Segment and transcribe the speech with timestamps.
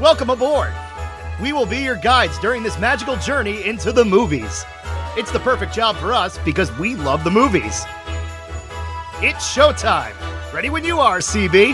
[0.00, 0.72] Welcome aboard!
[1.42, 4.64] We will be your guides during this magical journey into the movies.
[5.16, 7.84] It's the perfect job for us because we love the movies.
[9.20, 10.14] It's showtime!
[10.52, 11.72] Ready when you are, CB!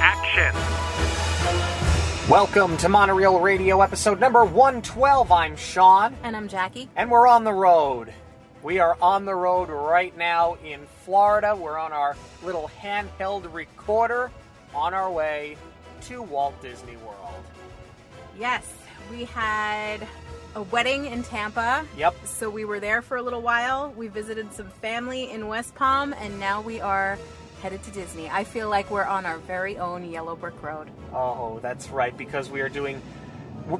[0.00, 0.52] Action!
[2.28, 5.30] Welcome to Monorail Radio episode number 112.
[5.30, 6.88] I'm Sean, And I'm Jackie.
[6.96, 8.12] and we're on the road.
[8.62, 11.54] We are on the road right now in Florida.
[11.54, 14.30] We're on our little handheld recorder
[14.74, 15.56] on our way
[16.02, 17.23] to Walt Disney World.
[18.38, 18.70] Yes,
[19.10, 20.06] we had
[20.54, 21.84] a wedding in Tampa.
[21.96, 22.14] Yep.
[22.26, 23.92] So we were there for a little while.
[23.96, 27.18] We visited some family in West Palm, and now we are
[27.62, 28.28] headed to Disney.
[28.28, 30.90] I feel like we're on our very own Yellow Brick Road.
[31.12, 33.00] Oh, that's right, because we are doing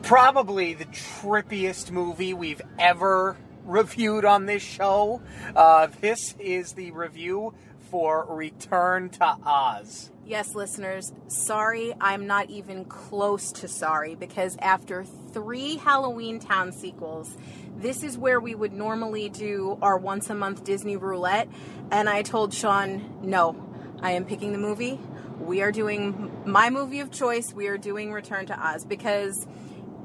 [0.03, 5.21] probably the trippiest movie we've ever reviewed on this show.
[5.55, 7.55] Uh, this is the review
[7.95, 10.11] for Return to Oz.
[10.27, 17.37] Yes, listeners, sorry, I'm not even close to sorry because after three Halloween Town sequels,
[17.77, 21.49] this is where we would normally do our once a month Disney roulette.
[21.93, 23.55] And I told Sean, no,
[24.03, 24.99] I am picking the movie.
[25.39, 27.55] We are doing my movie of choice.
[27.55, 29.47] We are doing Return to Oz because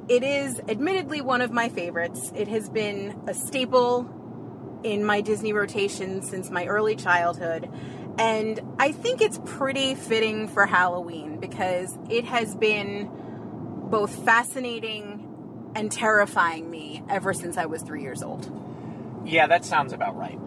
[0.07, 2.31] it is admittedly one of my favorites.
[2.35, 4.03] It has been a staple
[4.83, 7.69] in my Disney rotation since my early childhood.
[8.17, 13.09] And I think it's pretty fitting for Halloween because it has been
[13.89, 18.51] both fascinating and terrifying me ever since I was three years old.
[19.25, 20.39] Yeah, that sounds about right.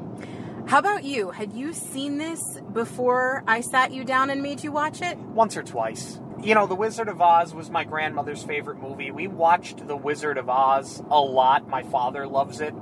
[0.66, 1.30] How about you?
[1.30, 5.19] Had you seen this before I sat you down and made you watch it?
[5.19, 6.20] Once or twice.
[6.42, 9.10] You know, The Wizard of Oz was my grandmother's favorite movie.
[9.10, 11.69] We watched The Wizard of Oz a lot.
[11.69, 12.75] My father loves it.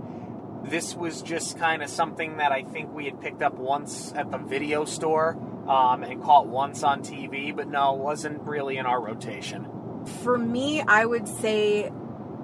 [0.64, 4.30] This was just kind of something that I think we had picked up once at
[4.30, 5.36] the video store
[5.68, 9.66] um, and caught once on TV, but no, it wasn't really in our rotation.
[10.22, 11.90] For me, I would say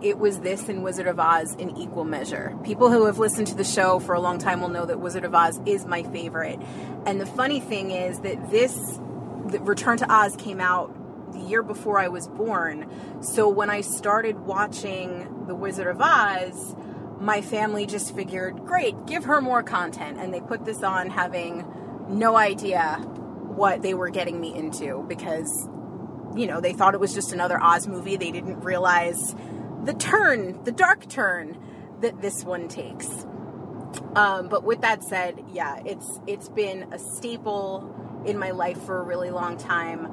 [0.02, 2.56] it was this and Wizard of Oz in equal measure.
[2.64, 5.24] People who have listened to the show for a long time will know that Wizard
[5.24, 6.60] of Oz is my favorite.
[7.06, 8.98] And the funny thing is that this
[9.46, 10.92] Return to Oz came out
[11.32, 12.90] the year before I was born.
[13.22, 16.74] So when I started watching The Wizard of Oz,
[17.20, 20.18] my family just figured, great, give her more content.
[20.18, 21.64] And they put this on having
[22.08, 25.68] no idea what they were getting me into because,
[26.36, 28.16] you know, they thought it was just another Oz movie.
[28.16, 29.34] They didn't realize
[29.84, 31.58] the turn, the dark turn
[32.00, 33.08] that this one takes.
[34.14, 39.00] Um, but with that said, yeah, it's it's been a staple in my life for
[39.00, 40.08] a really long time.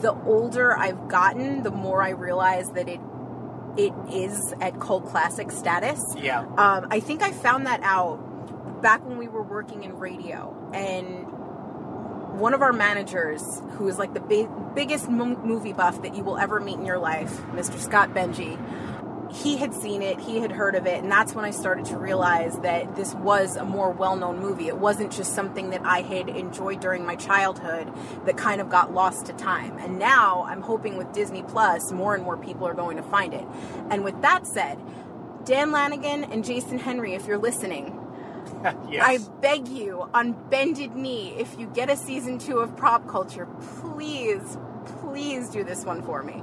[0.00, 3.00] The older I've gotten, the more I realize that it
[3.76, 6.02] it is at cult classic status.
[6.16, 6.40] Yeah.
[6.40, 11.26] Um, I think I found that out back when we were working in radio, and
[12.38, 13.42] one of our managers,
[13.72, 16.86] who is like the big, biggest mo- movie buff that you will ever meet in
[16.86, 17.78] your life, Mr.
[17.78, 18.58] Scott Benji,
[19.32, 21.96] he had seen it, he had heard of it, and that's when I started to
[21.96, 24.68] realize that this was a more well known movie.
[24.68, 27.92] It wasn't just something that I had enjoyed during my childhood
[28.26, 29.78] that kind of got lost to time.
[29.78, 33.32] And now I'm hoping with Disney Plus, more and more people are going to find
[33.32, 33.44] it.
[33.90, 34.78] And with that said,
[35.44, 37.96] Dan Lanigan and Jason Henry, if you're listening,
[38.88, 39.02] yes.
[39.04, 43.46] I beg you, on bended knee, if you get a season two of Prop Culture,
[43.80, 44.58] please,
[45.00, 46.42] please do this one for me.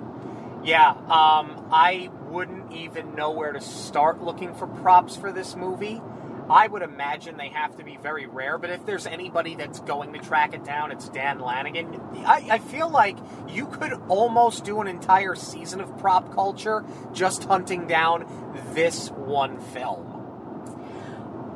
[0.64, 6.02] Yeah, um, I wouldn't even know where to start looking for props for this movie.
[6.50, 10.14] I would imagine they have to be very rare, but if there's anybody that's going
[10.14, 12.00] to track it down, it's Dan Lanigan.
[12.26, 13.18] I, I feel like
[13.50, 18.26] you could almost do an entire season of prop culture just hunting down
[18.74, 20.14] this one film.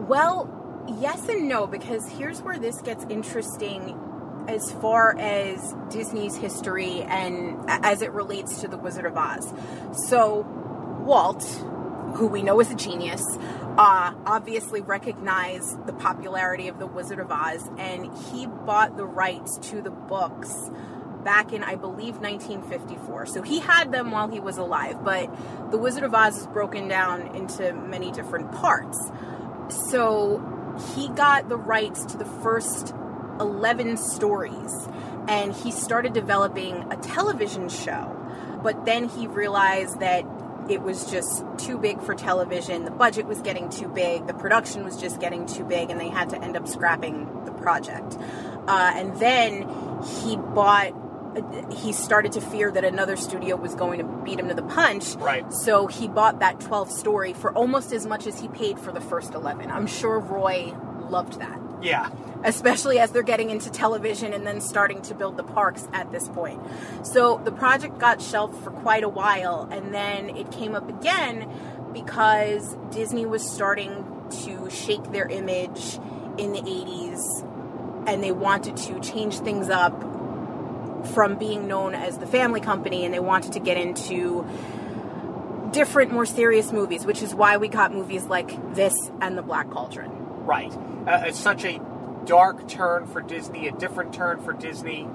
[0.08, 3.98] Well, yes and no, because here's where this gets interesting
[4.48, 9.54] as far as Disney's history and as it relates to The Wizard of Oz.
[10.08, 10.46] So,
[11.06, 11.44] Walt,
[12.16, 13.24] who we know is a genius,
[13.78, 19.58] uh, obviously recognized the popularity of The Wizard of Oz, and he bought the rights
[19.70, 20.70] to the books
[21.24, 23.28] back in, I believe, 1954.
[23.28, 25.30] So he had them while he was alive, but
[25.72, 29.12] The Wizard of Oz is broken down into many different parts.
[29.90, 30.44] So
[30.96, 32.94] he got the rights to the first
[33.42, 34.88] 11 stories
[35.28, 38.18] and he started developing a television show.
[38.64, 40.26] But then he realized that
[40.70, 42.86] it was just too big for television.
[42.86, 44.28] The budget was getting too big.
[44.28, 47.52] The production was just getting too big, and they had to end up scrapping the
[47.52, 48.18] project.
[48.68, 49.68] Uh, and then
[50.22, 50.94] he bought.
[51.72, 55.16] He started to fear that another studio was going to beat him to the punch.
[55.16, 55.52] Right.
[55.54, 59.00] So he bought that 12 story for almost as much as he paid for the
[59.00, 59.72] first 11.
[59.72, 60.74] I'm sure Roy
[61.10, 61.58] loved that.
[61.82, 62.10] Yeah.
[62.44, 66.28] especially as they're getting into television and then starting to build the parks at this
[66.30, 66.60] point.
[67.04, 71.48] So the project got shelved for quite a while and then it came up again
[71.94, 74.06] because Disney was starting
[74.44, 76.00] to shake their image
[76.38, 80.02] in the 80s and they wanted to change things up
[81.14, 84.46] from being known as the family company and they wanted to get into
[85.72, 89.70] different more serious movies which is why we got movies like this and the black
[89.70, 90.72] cauldron Right.
[91.08, 91.80] Uh, it's such a
[92.26, 95.08] dark turn for Disney, a different turn for Disney,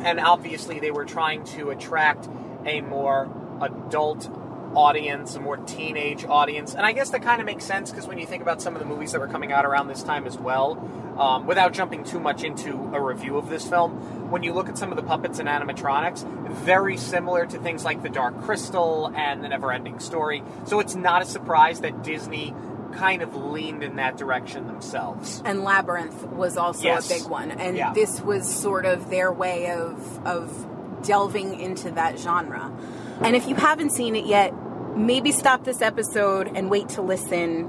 [0.00, 2.28] and obviously they were trying to attract
[2.66, 4.30] a more adult
[4.74, 6.74] audience, a more teenage audience.
[6.74, 8.80] And I guess that kind of makes sense because when you think about some of
[8.80, 10.78] the movies that were coming out around this time as well,
[11.18, 14.76] um, without jumping too much into a review of this film, when you look at
[14.76, 19.44] some of the puppets and animatronics, very similar to things like The Dark Crystal and
[19.44, 20.42] The Neverending Story.
[20.64, 22.52] So it's not a surprise that Disney
[22.94, 25.42] kind of leaned in that direction themselves.
[25.44, 27.10] and Labyrinth was also Yes.
[27.10, 27.92] a big one, and Yeah.
[27.92, 30.66] this was sort of their way of of
[31.02, 32.72] delving into that genre.
[33.20, 34.52] And if you haven't seen it yet,
[34.96, 37.68] maybe stop this episode and wait to listen.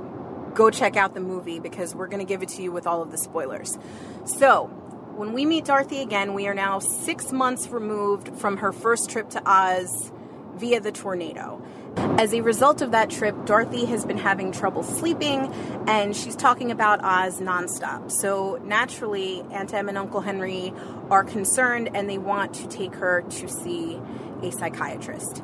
[0.54, 3.02] Go check out the movie because we're going to give it to you with all
[3.02, 3.78] of the spoilers.
[4.26, 4.70] So.
[5.16, 9.30] When we meet Dorothy again, we are now six months removed from her first trip
[9.30, 10.12] to Oz
[10.58, 11.62] via the tornado.
[11.98, 15.52] As a result of that trip, Dorothy has been having trouble sleeping
[15.88, 18.12] and she's talking about Oz nonstop.
[18.12, 20.74] So naturally, Aunt Em and Uncle Henry
[21.10, 24.00] are concerned and they want to take her to see
[24.42, 25.44] a psychiatrist.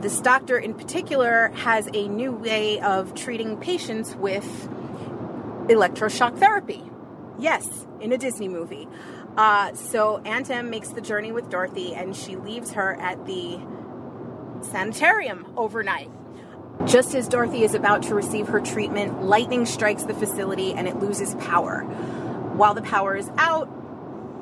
[0.00, 4.68] This doctor, in particular, has a new way of treating patients with
[5.68, 6.82] electroshock therapy.
[7.38, 8.88] Yes, in a Disney movie.
[9.36, 13.60] Uh, so Aunt Em makes the journey with Dorothy and she leaves her at the
[14.64, 16.10] sanitarium overnight.
[16.86, 20.96] Just as Dorothy is about to receive her treatment, lightning strikes the facility and it
[20.96, 21.82] loses power.
[21.82, 23.68] While the power is out,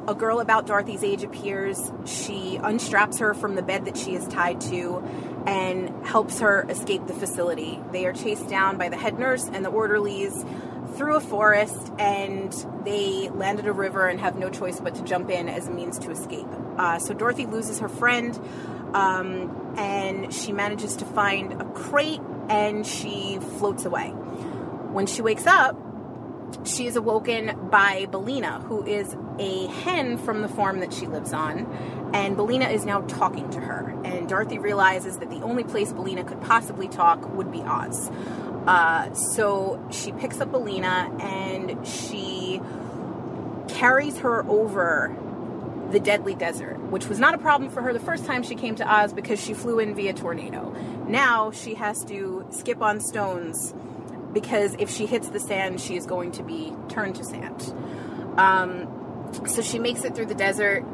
[0.08, 1.92] a girl about Dorothy's age appears.
[2.06, 4.98] She unstraps her from the bed that she is tied to
[5.46, 7.80] and helps her escape the facility.
[7.92, 10.44] They are chased down by the head nurse and the orderlies
[11.00, 12.52] through a forest and
[12.84, 15.70] they land at a river and have no choice but to jump in as a
[15.70, 16.46] means to escape.
[16.76, 18.38] Uh, so Dorothy loses her friend
[18.92, 22.20] um, and she manages to find a crate
[22.50, 24.08] and she floats away.
[24.08, 25.74] When she wakes up,
[26.66, 31.32] she is awoken by Billina, who is a hen from the farm that she lives
[31.32, 31.64] on,
[32.12, 33.98] and Billina is now talking to her.
[34.04, 38.10] And Dorothy realizes that the only place Billina could possibly talk would be Oz.
[38.66, 42.60] Uh, so she picks up Billina and she
[43.68, 45.16] carries her over
[45.90, 48.74] the deadly desert, which was not a problem for her the first time she came
[48.76, 50.70] to Oz because she flew in via tornado.
[51.08, 53.74] Now she has to skip on stones
[54.32, 57.74] because if she hits the sand, she is going to be turned to sand.
[58.38, 58.88] Um,
[59.46, 60.84] so she makes it through the desert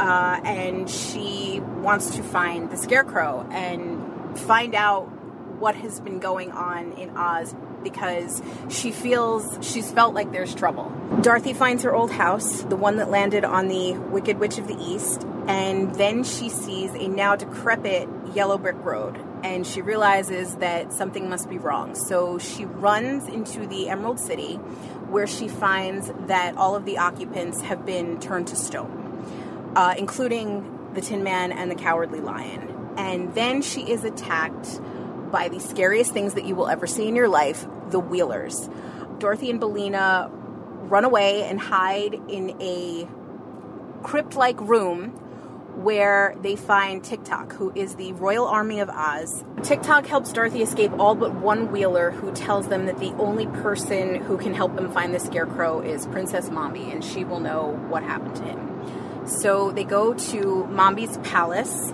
[0.00, 5.10] uh, and she wants to find the scarecrow and find out
[5.58, 10.92] what has been going on in Oz because she feels she's felt like there's trouble.
[11.22, 14.76] Dorothy finds her old house, the one that landed on the Wicked Witch of the
[14.76, 20.92] East, and then she sees a now decrepit yellow brick road and she realizes that
[20.92, 21.94] something must be wrong.
[21.94, 24.56] So she runs into the Emerald City
[25.08, 30.90] where she finds that all of the occupants have been turned to stone, uh, including
[30.94, 32.94] the Tin Man and the Cowardly Lion.
[32.96, 34.80] And then she is attacked
[35.28, 38.68] by the scariest things that you will ever see in your life the Wheelers.
[39.18, 43.08] Dorothy and Billina run away and hide in a
[44.02, 45.10] crypt like room
[45.82, 49.44] where they find Tik-Tok, who is the Royal Army of Oz.
[49.62, 54.16] Tik-Tok helps Dorothy escape all but one wheeler who tells them that the only person
[54.16, 58.02] who can help them find the scarecrow is Princess Mombi, and she will know what
[58.02, 59.26] happened to him.
[59.28, 61.92] So they go to Mombi's palace,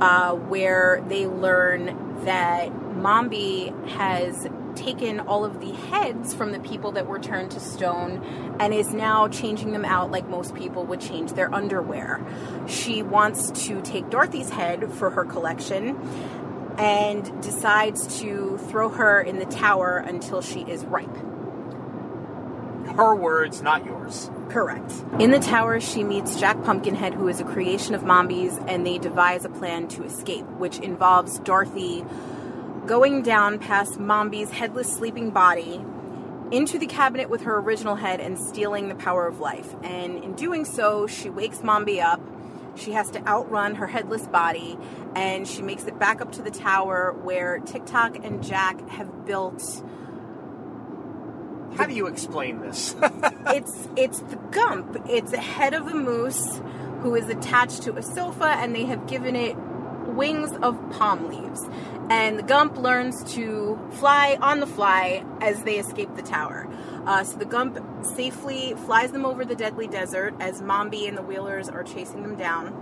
[0.00, 6.92] uh, where they learn that Mombi has taken all of the heads from the people
[6.92, 11.00] that were turned to stone and is now changing them out like most people would
[11.00, 12.24] change their underwear.
[12.68, 15.96] She wants to take Dorothy's head for her collection
[16.78, 21.16] and decides to throw her in the tower until she is ripe.
[22.96, 24.30] Her words, not yours.
[24.48, 24.92] Correct.
[25.18, 28.98] In the tower, she meets Jack Pumpkinhead, who is a creation of Mombi's, and they
[28.98, 32.04] devise a plan to escape, which involves Dorothy
[32.86, 35.84] going down past Mombi's headless sleeping body
[36.50, 39.74] into the cabinet with her original head and stealing the power of life.
[39.82, 42.20] And in doing so, she wakes Mombi up.
[42.74, 44.78] She has to outrun her headless body,
[45.14, 49.82] and she makes it back up to the tower where Tik-Tok and Jack have built
[51.76, 52.96] How do you explain this?
[53.48, 54.96] it's it's the Gump.
[55.08, 56.60] It's a head of a moose
[57.00, 59.56] who is attached to a sofa, and they have given it
[60.08, 61.68] wings of palm leaves.
[62.10, 66.66] And the Gump learns to fly on the fly as they escape the tower.
[67.06, 71.22] Uh, so the Gump safely flies them over the deadly desert as Mombi and the
[71.22, 72.72] Wheelers are chasing them down.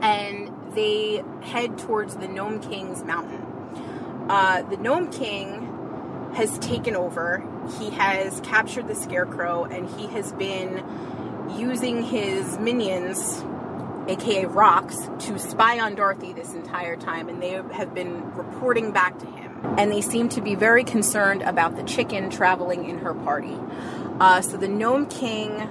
[0.00, 3.42] And they head towards the Gnome King's mountain.
[4.30, 7.46] Uh, the Gnome King has taken over.
[7.78, 10.84] He has captured the Scarecrow and he has been
[11.56, 13.42] using his minions
[14.08, 19.18] aka Rocks, to spy on Dorothy this entire time, and they have been reporting back
[19.18, 19.74] to him.
[19.78, 23.58] And they seem to be very concerned about the chicken traveling in her party.
[24.20, 25.70] Uh, so the Gnome King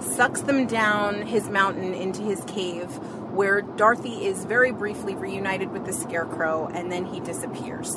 [0.00, 2.98] sucks them down his mountain into his cave,
[3.32, 7.94] where Dorothy is very briefly reunited with the Scarecrow and then he disappears.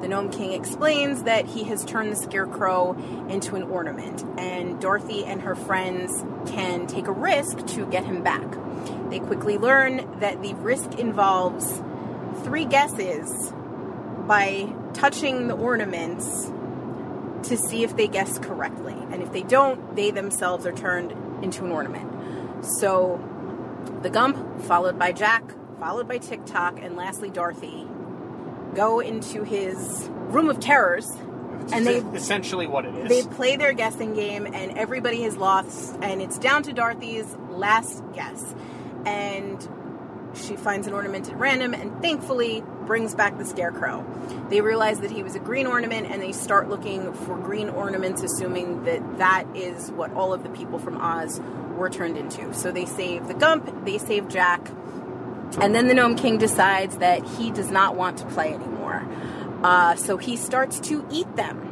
[0.00, 2.94] The Gnome King explains that he has turned the Scarecrow
[3.28, 8.22] into an ornament, and Dorothy and her friends can take a risk to get him
[8.22, 8.46] back.
[9.10, 11.82] They quickly learn that the risk involves
[12.42, 13.52] three guesses
[14.26, 16.50] by touching the ornaments
[17.44, 18.96] to see if they guess correctly.
[19.10, 22.64] And if they don't, they themselves are turned into an ornament.
[22.64, 23.20] So
[24.02, 25.42] the Gump, followed by Jack,
[25.78, 27.86] followed by Tik-Tok, and lastly Dorothy,
[28.74, 31.10] go into his room of terrors.
[31.72, 33.08] and they essentially what it is.
[33.08, 38.02] They play their guessing game, and everybody has lost, and it's down to Dorothy's last
[38.14, 38.54] guess
[39.06, 39.68] and
[40.38, 44.04] she finds an ornament at random and thankfully brings back the scarecrow.
[44.48, 48.22] They realize that he was a green ornament and they start looking for green ornaments,
[48.22, 51.40] assuming that that is what all of the people from Oz
[51.76, 52.52] were turned into.
[52.54, 54.70] So they save the Gump, they save Jack,
[55.60, 59.06] and then the Gnome King decides that he does not want to play anymore.
[59.62, 61.64] Uh, so he starts to eat them.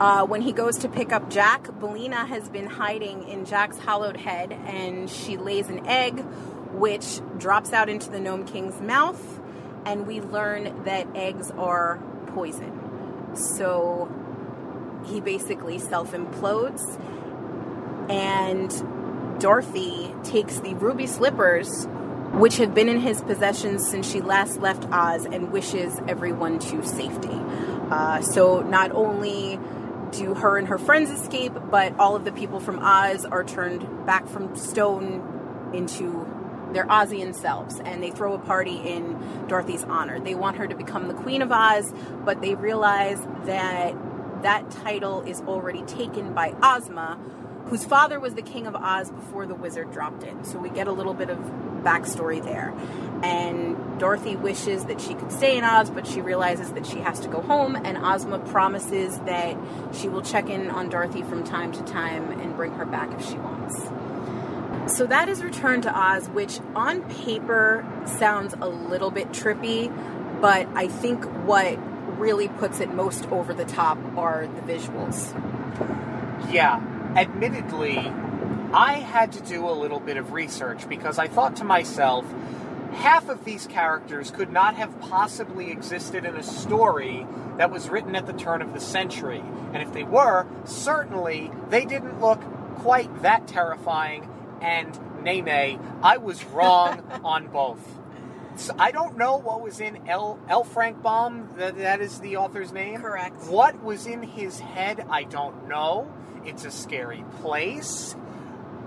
[0.00, 4.16] Uh, when he goes to pick up Jack, Billina has been hiding in Jack's hollowed
[4.16, 6.24] head and she lays an egg
[6.72, 9.40] which drops out into the Gnome King's mouth,
[9.84, 13.34] and we learn that eggs are poison.
[13.34, 14.10] So
[15.06, 16.82] he basically self implodes,
[18.10, 21.86] and Dorothy takes the ruby slippers,
[22.32, 26.82] which have been in his possession since she last left Oz, and wishes everyone to
[26.82, 27.40] safety.
[27.90, 29.58] Uh, so not only
[30.12, 34.06] do her and her friends escape, but all of the people from Oz are turned
[34.06, 36.26] back from stone into
[36.72, 40.20] their Ozian selves and they throw a party in Dorothy's honor.
[40.20, 41.92] They want her to become the Queen of Oz,
[42.24, 43.94] but they realize that
[44.42, 47.18] that title is already taken by Ozma,
[47.66, 50.44] whose father was the King of Oz before the wizard dropped in.
[50.44, 51.38] So we get a little bit of
[51.82, 52.74] backstory there.
[53.22, 57.20] And Dorothy wishes that she could stay in Oz, but she realizes that she has
[57.20, 59.56] to go home, and Ozma promises that
[59.92, 63.28] she will check in on Dorothy from time to time and bring her back if
[63.28, 63.78] she wants.
[64.90, 69.88] So that is Return to Oz, which on paper sounds a little bit trippy,
[70.40, 71.78] but I think what
[72.18, 75.32] really puts it most over the top are the visuals.
[76.52, 76.82] Yeah,
[77.16, 77.98] admittedly,
[78.72, 82.26] I had to do a little bit of research because I thought to myself,
[82.92, 87.26] half of these characters could not have possibly existed in a story
[87.58, 89.42] that was written at the turn of the century.
[89.72, 92.40] And if they were, certainly they didn't look
[92.80, 94.28] quite that terrifying
[94.60, 97.80] and Nene, I was wrong on both.
[98.56, 100.38] So I don't know what was in L.
[100.48, 100.64] L.
[100.64, 101.48] Frank Baum.
[101.56, 103.00] That, that is the author's name.
[103.00, 103.44] Correct.
[103.44, 106.12] What was in his head, I don't know.
[106.44, 108.16] It's a scary place,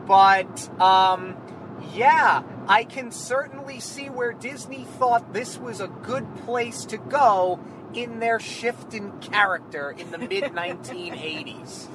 [0.06, 1.38] but um,
[1.94, 7.60] yeah, I can certainly see where Disney thought this was a good place to go
[7.94, 11.88] in their shift in character in the mid 1980s.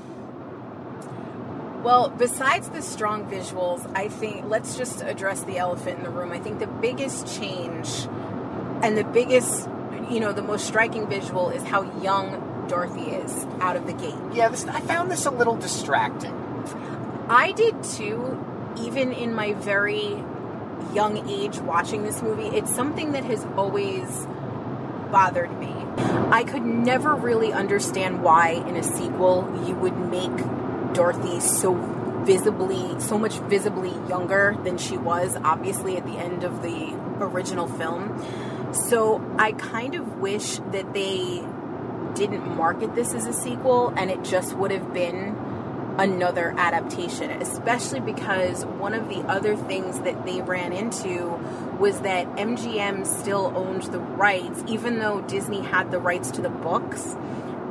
[1.83, 6.33] Well, besides the strong visuals, I think let's just address the elephant in the room.
[6.33, 7.89] I think the biggest change
[8.83, 9.69] and the biggest,
[10.11, 14.15] you know, the most striking visual is how young Dorothy is out of the gate.
[14.33, 16.35] Yeah, this, I found this a little distracting.
[17.29, 18.45] I did too,
[18.81, 20.23] even in my very
[20.93, 22.49] young age watching this movie.
[22.57, 24.27] It's something that has always
[25.13, 25.73] bothered me.
[26.31, 30.37] I could never really understand why in a sequel you would make
[30.95, 31.75] Dorothy so
[32.25, 37.67] visibly, so much visibly younger than she was, obviously, at the end of the original
[37.67, 38.23] film.
[38.73, 41.43] So I kind of wish that they
[42.15, 45.37] didn't market this as a sequel and it just would have been
[45.99, 51.27] another adaptation, especially because one of the other things that they ran into
[51.79, 56.51] was that MGM still owned the rights, even though Disney had the rights to the
[56.51, 57.17] books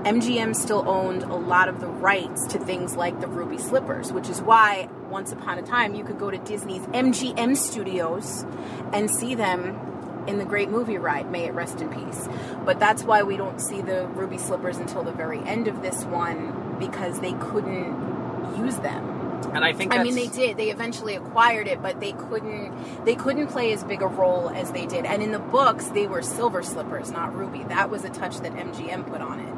[0.04, 4.30] MGM still owned a lot of the rights to things like the Ruby Slippers, which
[4.30, 8.46] is why once upon a time you could go to Disney's MGM studios
[8.94, 12.28] and see them in the great movie ride, May It Rest in Peace.
[12.66, 16.04] But that's why we don't see the Ruby Slippers until the very end of this
[16.06, 19.18] one because they couldn't use them.
[19.54, 20.58] And I think I mean they did.
[20.58, 24.72] They eventually acquired it, but they couldn't they couldn't play as big a role as
[24.72, 25.06] they did.
[25.06, 27.64] And in the books, they were silver slippers, not ruby.
[27.64, 29.57] That was a touch that MGM put on it.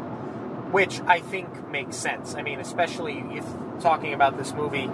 [0.71, 2.35] Which I think makes sense.
[2.35, 3.45] I mean, especially if
[3.79, 4.89] talking about this movie,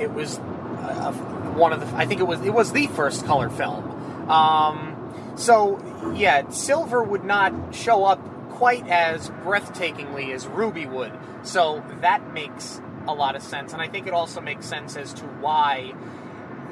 [0.00, 1.12] it was uh,
[1.54, 1.96] one of the.
[1.96, 4.30] I think it was it was the first color film.
[4.30, 5.80] Um, so
[6.14, 11.12] yeah, silver would not show up quite as breathtakingly as ruby would.
[11.42, 15.12] So that makes a lot of sense, and I think it also makes sense as
[15.14, 15.92] to why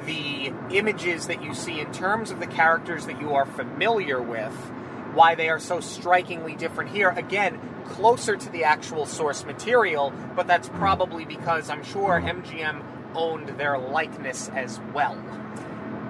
[0.05, 4.53] the images that you see in terms of the characters that you are familiar with,
[5.13, 7.09] why they are so strikingly different here.
[7.09, 12.83] Again, closer to the actual source material, but that's probably because I'm sure MGM
[13.15, 15.21] owned their likeness as well.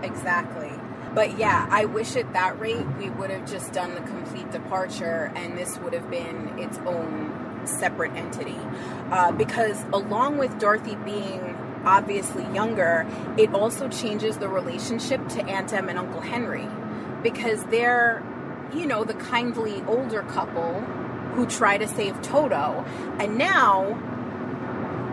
[0.03, 0.72] Exactly.
[1.13, 5.31] But yeah, I wish at that rate we would have just done the complete departure
[5.36, 8.58] and this would have been its own separate entity.
[9.12, 13.05] Uh, because along with Dorothy being obviously younger,
[13.38, 16.67] it also changes the relationship to Aunt Em and Uncle Henry.
[17.22, 18.24] Because they're,
[18.74, 20.82] you know, the kindly older couple
[21.34, 22.86] who try to save Toto.
[23.20, 23.98] And now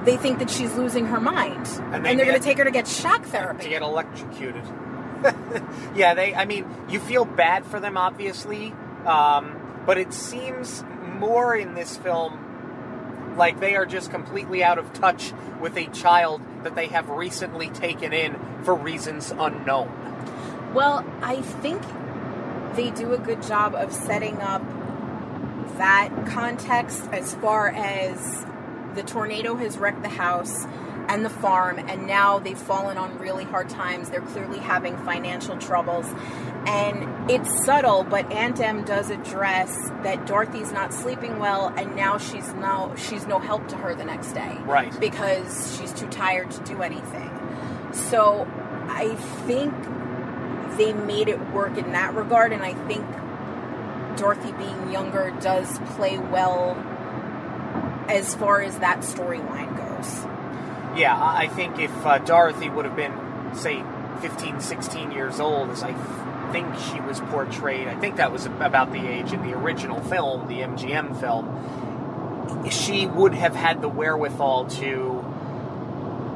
[0.04, 1.66] they think that she's losing her mind.
[1.66, 3.64] And And, they they're going to take her to get shock therapy.
[3.64, 4.64] to get electrocuted.
[5.94, 6.34] yeah, they.
[6.34, 8.72] I mean, you feel bad for them, obviously,
[9.04, 10.84] um, but it seems
[11.18, 12.44] more in this film
[13.36, 17.68] like they are just completely out of touch with a child that they have recently
[17.70, 19.90] taken in for reasons unknown.
[20.74, 21.82] Well, I think
[22.74, 24.62] they do a good job of setting up
[25.78, 28.44] that context as far as
[28.94, 30.66] the tornado has wrecked the house
[31.08, 34.10] and the farm, and now they've fallen on really hard times.
[34.10, 36.06] They're clearly having financial troubles.
[36.66, 42.18] And it's subtle, but Aunt Em does address that Dorothy's not sleeping well, and now
[42.18, 44.98] she's no she's no help to her the next day, Right.
[45.00, 47.30] Because she's too tired to do anything.
[47.92, 48.46] So
[48.88, 49.14] I
[49.46, 49.72] think
[50.78, 53.04] they made it work in that regard, and I think
[54.16, 56.76] Dorothy being younger does play well
[58.08, 60.24] as far as that storyline goes.
[60.98, 63.12] Yeah, I think if uh, Dorothy would have been,
[63.54, 63.84] say,
[64.20, 65.92] 15, 16 years old, as I
[66.50, 70.48] think she was portrayed, I think that was about the age in the original film,
[70.48, 75.17] the MGM film, she would have had the wherewithal to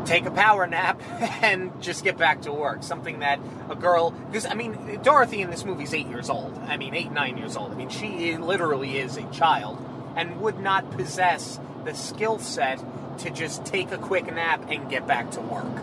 [0.04, 1.00] take a power nap
[1.42, 2.82] and just get back to work.
[2.82, 6.56] Something that a girl, because I mean, Dorothy in this movie is eight years old.
[6.66, 7.72] I mean, eight, nine years old.
[7.72, 9.78] I mean, she literally is a child
[10.16, 12.82] and would not possess the skill set
[13.18, 15.82] to just take a quick nap and get back to work.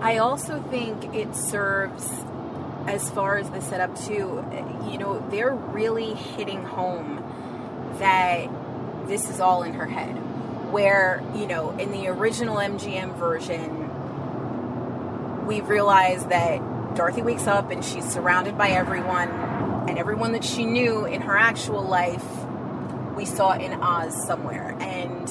[0.00, 2.08] I also think it serves
[2.86, 4.44] as far as the setup too.
[4.90, 7.24] You know, they're really hitting home
[7.98, 8.48] that
[9.08, 10.16] this is all in her head.
[10.70, 13.86] Where, you know, in the original MGM version,
[15.46, 16.60] we realize that
[16.94, 19.28] Dorothy wakes up and she's surrounded by everyone,
[19.88, 22.24] and everyone that she knew in her actual life,
[23.16, 24.76] we saw in Oz somewhere.
[24.80, 25.28] And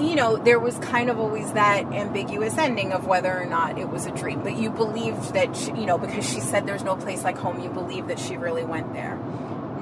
[0.00, 3.88] you know, there was kind of always that ambiguous ending of whether or not it
[3.88, 4.42] was a dream.
[4.42, 7.60] But you believed that, she, you know, because she said there's no place like home,
[7.60, 9.16] you believed that she really went there.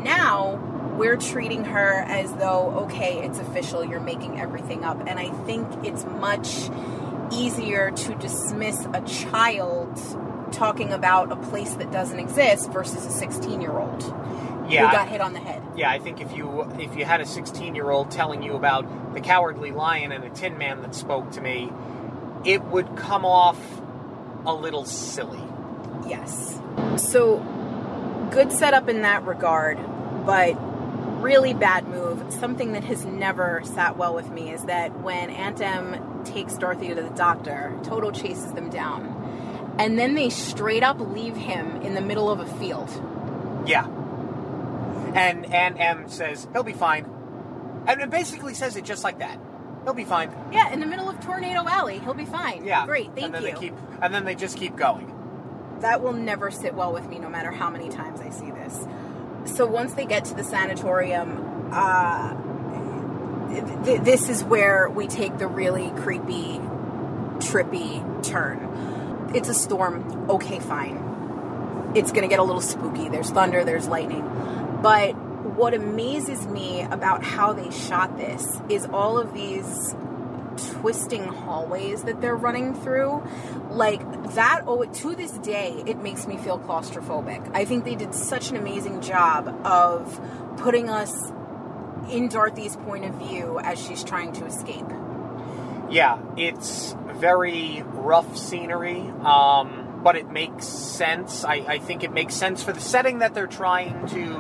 [0.02, 0.56] Now,
[0.96, 5.00] we're treating her as though, okay, it's official, you're making everything up.
[5.07, 6.70] And I think it's much
[7.33, 9.98] easier to dismiss a child
[10.52, 14.02] talking about a place that doesn't exist versus a 16 year old
[14.68, 15.62] Yeah, who got hit on the head.
[15.74, 15.90] yeah.
[15.90, 19.20] I think if you if you had a 16 year old telling you about the
[19.20, 21.72] cowardly lion and a tin man that spoke to me,
[22.44, 23.59] it would come off
[24.46, 25.42] a little silly.
[26.07, 26.61] Yes.
[26.96, 27.38] So,
[28.30, 29.78] good setup in that regard,
[30.26, 30.52] but
[31.24, 32.32] really bad move.
[32.32, 36.88] Something that has never sat well with me is that when Aunt Em takes Dorothy
[36.88, 39.10] to the doctor, Toto chases them down.
[39.78, 42.90] And then they straight up leave him in the middle of a field.
[43.66, 43.87] Yeah.
[45.14, 47.06] And Aunt Em says he'll be fine,
[47.87, 49.38] and it basically says it just like that.
[49.84, 50.30] He'll be fine.
[50.52, 51.98] Yeah, in the middle of Tornado Alley.
[52.00, 52.64] He'll be fine.
[52.64, 52.84] Yeah.
[52.87, 53.52] Great, thank and then you.
[53.52, 55.10] They keep, and then they just keep going.
[55.80, 58.87] that will never sit well with me no matter how many times I see this.
[59.46, 62.35] So once they get to the sanatorium, uh,
[63.50, 66.59] th- th- this is where we take the really creepy,
[67.38, 69.30] trippy turn.
[69.35, 70.26] It's a storm.
[70.30, 71.92] Okay, fine.
[71.94, 73.09] It's going to get a little spooky.
[73.09, 74.22] There's thunder, there's lightning.
[74.83, 79.94] But what amazes me about how they shot this is all of these
[80.56, 83.22] twisting hallways that they're running through
[83.70, 84.00] like
[84.34, 88.50] that oh to this day it makes me feel claustrophobic i think they did such
[88.50, 90.20] an amazing job of
[90.56, 91.30] putting us
[92.10, 94.86] in dorothy's point of view as she's trying to escape
[95.90, 101.44] Yeah, it's very rough scenery, um, but it makes sense.
[101.44, 104.34] I, I think it makes sense for the setting that they're trying to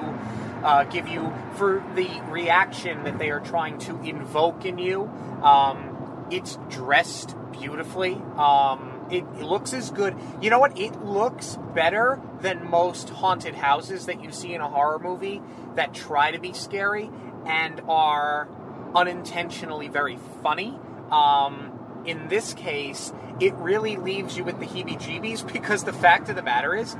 [0.64, 5.02] uh, give you, for the reaction that they are trying to invoke in you.
[5.42, 5.93] Um,
[6.30, 8.14] it's dressed beautifully.
[8.36, 10.16] Um, it, it looks as good.
[10.40, 10.78] You know what?
[10.78, 15.42] It looks better than most haunted houses that you see in a horror movie
[15.74, 17.10] that try to be scary
[17.46, 18.48] and are
[18.94, 20.78] unintentionally very funny.
[21.10, 26.28] Um, in this case, it really leaves you with the heebie jeebies because the fact
[26.28, 26.96] of the matter is,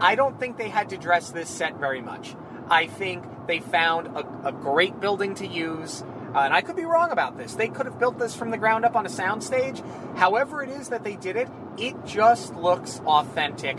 [0.00, 2.34] I don't think they had to dress this set very much.
[2.68, 6.04] I think they found a, a great building to use.
[6.34, 7.54] Uh, and I could be wrong about this.
[7.54, 9.82] They could have built this from the ground up on a soundstage.
[10.16, 13.78] However, it is that they did it, it just looks authentic.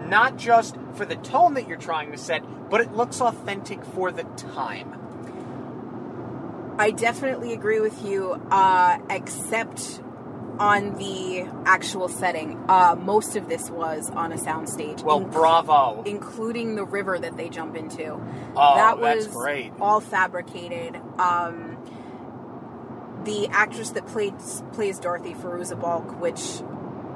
[0.00, 4.10] Not just for the tone that you're trying to set, but it looks authentic for
[4.10, 4.98] the time.
[6.78, 10.00] I definitely agree with you, uh, except
[10.58, 12.62] on the actual setting.
[12.68, 15.02] Uh, most of this was on a soundstage.
[15.02, 16.02] Well, inc- bravo.
[16.04, 18.12] Including the river that they jump into.
[18.56, 19.72] Oh, that that's was great.
[19.80, 20.96] all fabricated.
[21.18, 21.78] Um,
[23.24, 26.62] the actress that plays plays Dorothy, Fairuza Balk, which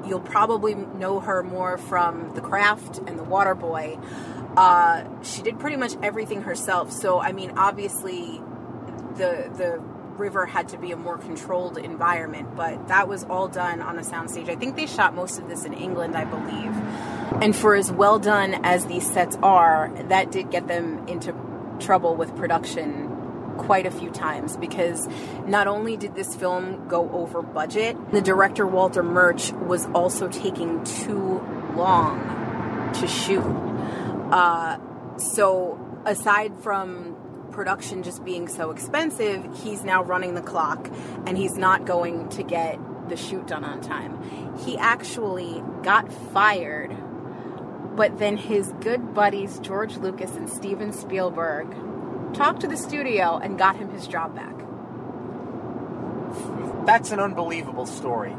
[0.07, 4.01] you'll probably know her more from The Craft and The Waterboy.
[4.55, 6.91] Uh, she did pretty much everything herself.
[6.91, 8.41] So, I mean, obviously,
[9.15, 9.81] the the
[10.17, 14.01] river had to be a more controlled environment, but that was all done on a
[14.01, 14.49] soundstage.
[14.49, 16.75] I think they shot most of this in England, I believe.
[17.41, 21.35] And for as well done as these sets are, that did get them into
[21.79, 23.06] trouble with production
[23.57, 25.07] quite a few times because
[25.45, 30.83] not only did this film go over budget, the director Walter Murch was also taking
[30.83, 31.41] too
[31.75, 33.43] long to shoot.
[34.31, 34.77] Uh,
[35.17, 37.15] so aside from
[37.51, 40.89] production just being so expensive, he's now running the clock
[41.25, 44.57] and he's not going to get the shoot done on time.
[44.65, 46.95] He actually got fired,
[47.95, 51.75] but then his good buddies George Lucas and Steven Spielberg
[52.37, 54.53] talked to the studio and got him his job back.
[56.85, 58.33] That's an unbelievable story.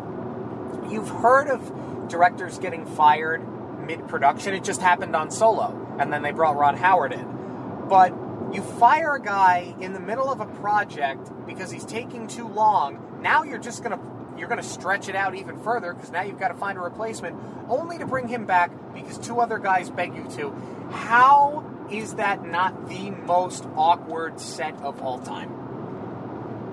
[0.89, 3.43] You've heard of directors getting fired
[3.87, 4.55] mid production.
[4.55, 7.87] It just happened on Solo, and then they brought Ron Howard in.
[7.89, 8.15] But
[8.53, 13.19] you fire a guy in the middle of a project because he's taking too long.
[13.21, 16.23] Now you're just going to you're going to stretch it out even further because now
[16.23, 17.37] you've got to find a replacement
[17.69, 20.51] only to bring him back because two other guys beg you to.
[20.93, 25.55] How is that not the most awkward set of all time?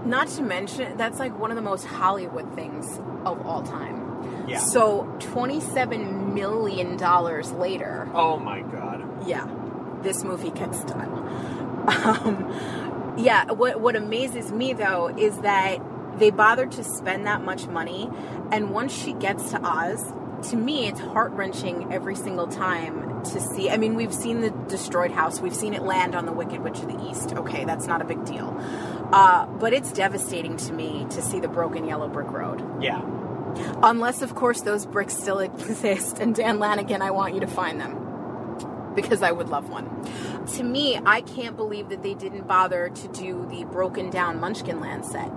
[0.05, 4.45] Not to mention, that's like one of the most Hollywood things of all time.
[4.47, 4.59] Yeah.
[4.59, 6.97] So, $27 million
[7.59, 9.27] later, Oh my god.
[9.27, 9.47] yeah,
[10.03, 11.09] this movie gets done.
[11.87, 15.79] Um, yeah, what, what amazes me though is that
[16.19, 18.09] they bothered to spend that much money,
[18.51, 20.13] and once she gets to Oz,
[20.49, 23.69] to me, it's heart wrenching every single time to see.
[23.69, 26.79] I mean, we've seen the destroyed house, we've seen it land on the Wicked Witch
[26.79, 27.33] of the East.
[27.33, 28.55] Okay, that's not a big deal.
[29.11, 32.63] Uh, but it's devastating to me to see the broken yellow brick road.
[32.81, 33.01] Yeah.
[33.83, 36.19] Unless, of course, those bricks still exist.
[36.19, 39.89] And Dan Lanigan, I want you to find them because I would love one.
[40.55, 44.79] To me, I can't believe that they didn't bother to do the broken down Munchkin
[44.79, 45.31] Land set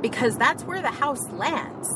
[0.00, 1.88] because that's where the house lands.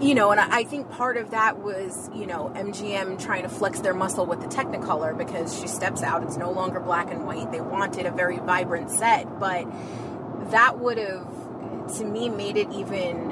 [0.00, 3.48] You know, and I I think part of that was, you know, MGM trying to
[3.48, 6.22] flex their muscle with the Technicolor because she steps out.
[6.22, 7.50] It's no longer black and white.
[7.50, 9.66] They wanted a very vibrant set, but
[10.50, 13.30] that would have, to me, made it even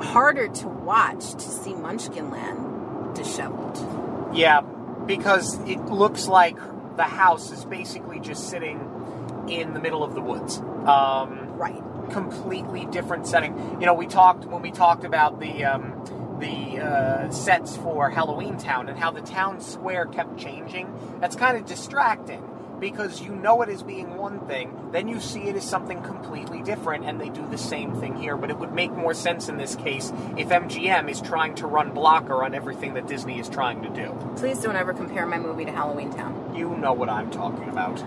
[0.00, 4.34] harder to watch to see Munchkinland disheveled.
[4.34, 6.56] Yeah, because it looks like
[6.96, 10.58] the house is basically just sitting in the middle of the woods.
[10.58, 11.82] Um, Right.
[12.10, 13.56] Completely different setting.
[13.80, 18.58] You know, we talked when we talked about the um, the uh, sets for Halloween
[18.58, 20.92] Town and how the town square kept changing.
[21.20, 22.42] That's kind of distracting
[22.80, 26.62] because you know it as being one thing, then you see it as something completely
[26.62, 28.36] different, and they do the same thing here.
[28.36, 31.92] But it would make more sense in this case if MGM is trying to run
[31.92, 34.16] blocker on everything that Disney is trying to do.
[34.36, 36.54] Please don't ever compare my movie to Halloween Town.
[36.54, 38.00] You know what I'm talking about.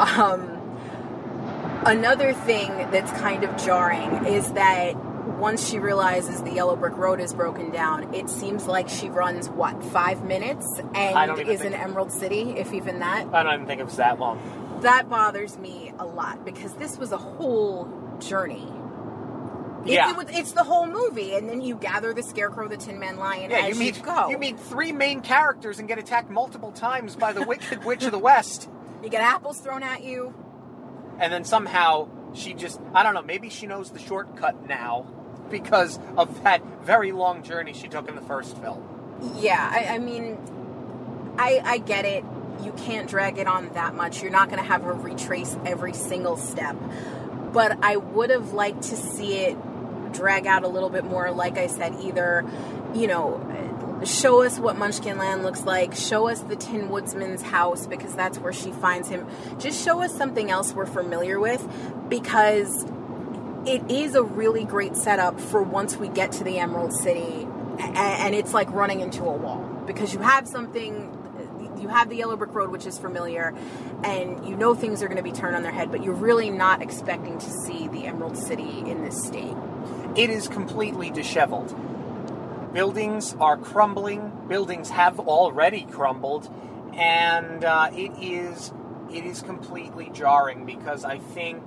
[0.00, 0.63] Um,
[1.86, 4.94] another thing that's kind of jarring is that
[5.38, 9.48] once she realizes the yellow brick road is broken down, it seems like she runs
[9.48, 13.26] what five minutes and is in Emerald City, if even that.
[13.32, 14.80] I don't even think it was that long.
[14.82, 17.88] that bothers me a lot because this was a whole
[18.20, 18.68] journey.
[19.86, 20.18] Yeah.
[20.18, 23.50] it it's the whole movie, and then you gather the Scarecrow, the Tin Man Lion
[23.50, 24.30] Yeah, as you meet go.
[24.30, 28.12] you meet three main characters and get attacked multiple times by the Wicked Witch of
[28.12, 28.70] the West,
[29.02, 30.32] You get apples thrown at you.
[31.18, 33.22] And then somehow she just—I don't know.
[33.22, 35.06] Maybe she knows the shortcut now
[35.50, 38.82] because of that very long journey she took in the first film.
[39.36, 40.38] Yeah, I, I mean,
[41.38, 42.24] I I get it.
[42.62, 44.22] You can't drag it on that much.
[44.22, 46.76] You're not going to have her retrace every single step.
[47.52, 49.56] But I would have liked to see it
[50.12, 51.30] drag out a little bit more.
[51.30, 52.44] Like I said, either,
[52.94, 53.38] you know,
[54.04, 58.38] show us what Munchkin Land looks like, show us the Tin Woodsman's house because that's
[58.38, 59.26] where she finds him.
[59.58, 61.66] Just show us something else we're familiar with
[62.08, 62.84] because
[63.66, 67.46] it is a really great setup for once we get to the Emerald City
[67.78, 71.10] and it's like running into a wall because you have something
[71.80, 73.54] you have the yellow brick road which is familiar
[74.04, 76.50] and you know things are going to be turned on their head but you're really
[76.50, 79.56] not expecting to see the Emerald City in this state.
[80.16, 81.74] It is completely disheveled.
[82.74, 84.32] Buildings are crumbling.
[84.48, 86.52] Buildings have already crumbled,
[86.92, 88.72] and uh, it is
[89.12, 91.62] it is completely jarring because I think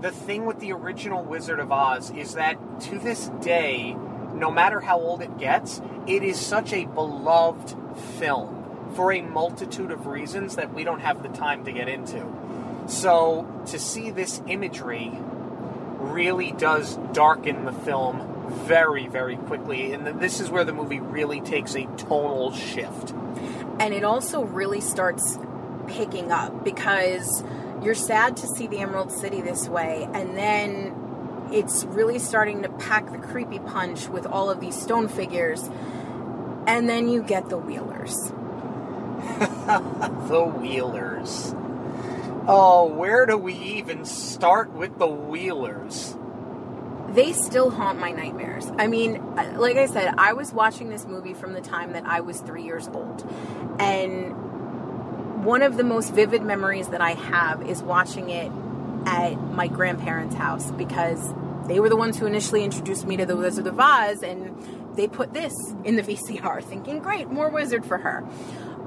[0.00, 3.94] the thing with the original Wizard of Oz is that to this day,
[4.34, 7.76] no matter how old it gets, it is such a beloved
[8.18, 12.26] film for a multitude of reasons that we don't have the time to get into.
[12.88, 19.92] So to see this imagery really does darken the film very, very quickly.
[19.92, 23.12] And this is where the movie really takes a tonal shift.
[23.80, 25.38] and it also really starts
[25.88, 27.42] picking up because
[27.82, 32.68] you're sad to see the Emerald City this way, and then it's really starting to
[32.68, 35.68] pack the creepy punch with all of these stone figures,
[36.66, 38.32] and then you get the Wheelers.
[40.28, 41.54] The Wheelers.
[42.46, 46.16] Oh, where do we even start with the Wheelers?
[47.12, 48.70] They still haunt my nightmares.
[48.78, 52.20] I mean, like I said, I was watching this movie from the time that I
[52.20, 53.30] was three years old,
[53.78, 58.50] and one of the most vivid memories that I have is watching it
[59.06, 61.34] at my grandparents' house because
[61.66, 64.56] they were the ones who initially introduced me to the Wizard of Oz, and
[64.96, 68.24] they put this in the VCR, thinking, "Great, more wizard for her,"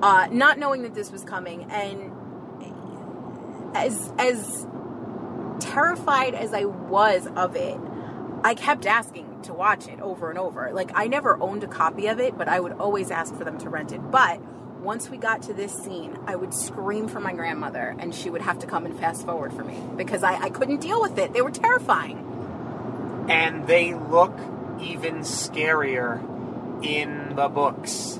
[0.01, 1.69] uh, not knowing that this was coming.
[1.69, 2.11] And
[3.75, 4.65] as as
[5.59, 7.77] terrified as I was of it,
[8.45, 10.69] I kept asking to watch it over and over.
[10.71, 13.57] Like I never owned a copy of it, but I would always ask for them
[13.57, 14.11] to rent it.
[14.11, 14.39] But
[14.83, 18.43] once we got to this scene, I would scream for my grandmother, and she would
[18.43, 21.33] have to come and fast forward for me because I, I couldn't deal with it.
[21.33, 23.25] They were terrifying.
[23.29, 24.37] And they look
[24.79, 26.21] even scarier
[26.85, 28.19] in the books.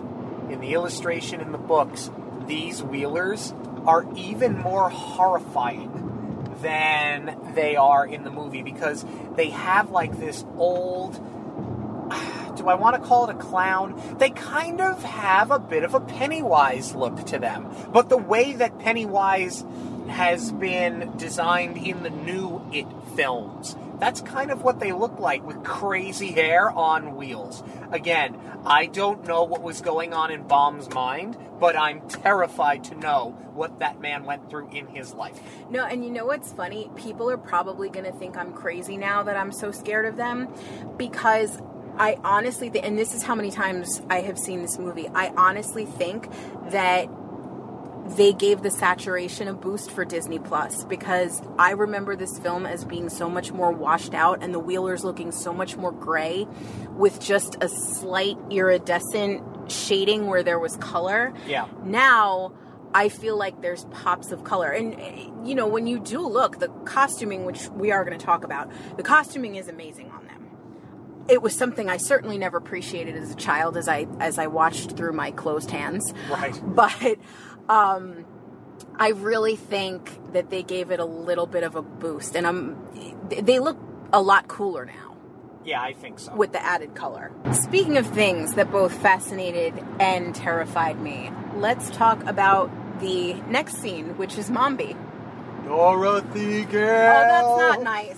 [0.49, 2.09] In the illustration in the books,
[2.47, 3.53] these Wheelers
[3.85, 6.14] are even more horrifying
[6.61, 11.13] than they are in the movie because they have like this old
[12.55, 14.17] do I want to call it a clown?
[14.17, 17.73] They kind of have a bit of a Pennywise look to them.
[17.91, 19.65] But the way that Pennywise
[20.07, 25.45] has been designed in the new It films, that's kind of what they look like
[25.45, 27.63] with crazy hair on wheels.
[27.91, 32.95] Again, I don't know what was going on in Baum's mind, but I'm terrified to
[32.95, 35.39] know what that man went through in his life.
[35.69, 36.89] No, and you know what's funny?
[36.95, 40.53] People are probably going to think I'm crazy now that I'm so scared of them
[40.97, 41.61] because
[41.97, 45.29] I honestly think, and this is how many times I have seen this movie, I
[45.37, 46.29] honestly think
[46.71, 47.07] that
[48.05, 52.85] they gave the saturation a boost for Disney Plus because I remember this film as
[52.85, 56.47] being so much more washed out and the Wheelers looking so much more gray
[56.91, 61.33] with just a slight iridescent shading where there was color.
[61.47, 61.67] Yeah.
[61.83, 62.53] Now
[62.93, 64.69] I feel like there's pops of color.
[64.69, 68.45] And, you know, when you do look, the costuming, which we are going to talk
[68.45, 70.49] about, the costuming is amazing on them.
[71.27, 74.95] It was something I certainly never appreciated as a child as I as I watched
[74.95, 76.13] through my closed hands.
[76.29, 76.61] Right.
[76.63, 77.17] But
[77.69, 78.25] um,
[78.97, 82.77] I really think that they gave it a little bit of a boost, and I'm
[83.29, 83.77] they look
[84.13, 85.15] a lot cooler now
[85.65, 86.33] Yeah, I think so.
[86.35, 87.31] with the added color.
[87.53, 94.15] Speaking of things that both fascinated and terrified me, let's talk about the next scene,
[94.17, 94.95] which is Mombi.
[95.65, 98.17] Dorothy Oh, that's not nice.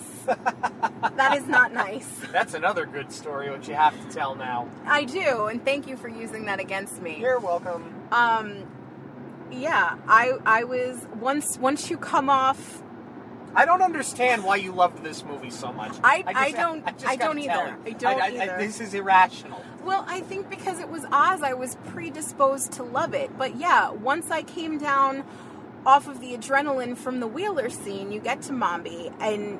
[1.15, 2.07] that is not nice.
[2.33, 4.67] That's another good story which you have to tell now.
[4.86, 7.17] I do, and thank you for using that against me.
[7.19, 7.93] You're welcome.
[8.12, 8.63] Um,
[9.51, 12.83] yeah, I I was once once you come off
[13.57, 15.95] I don't understand why you loved this movie so much.
[16.03, 17.75] I- just I don't- just I don't either.
[17.86, 18.57] I don't either.
[18.60, 19.63] this is irrational.
[19.83, 23.36] Well, I think because it was Oz, I was predisposed to love it.
[23.36, 25.23] But yeah, once I came down
[25.88, 29.60] off of the adrenaline from the Wheeler scene, you get to Mombi, and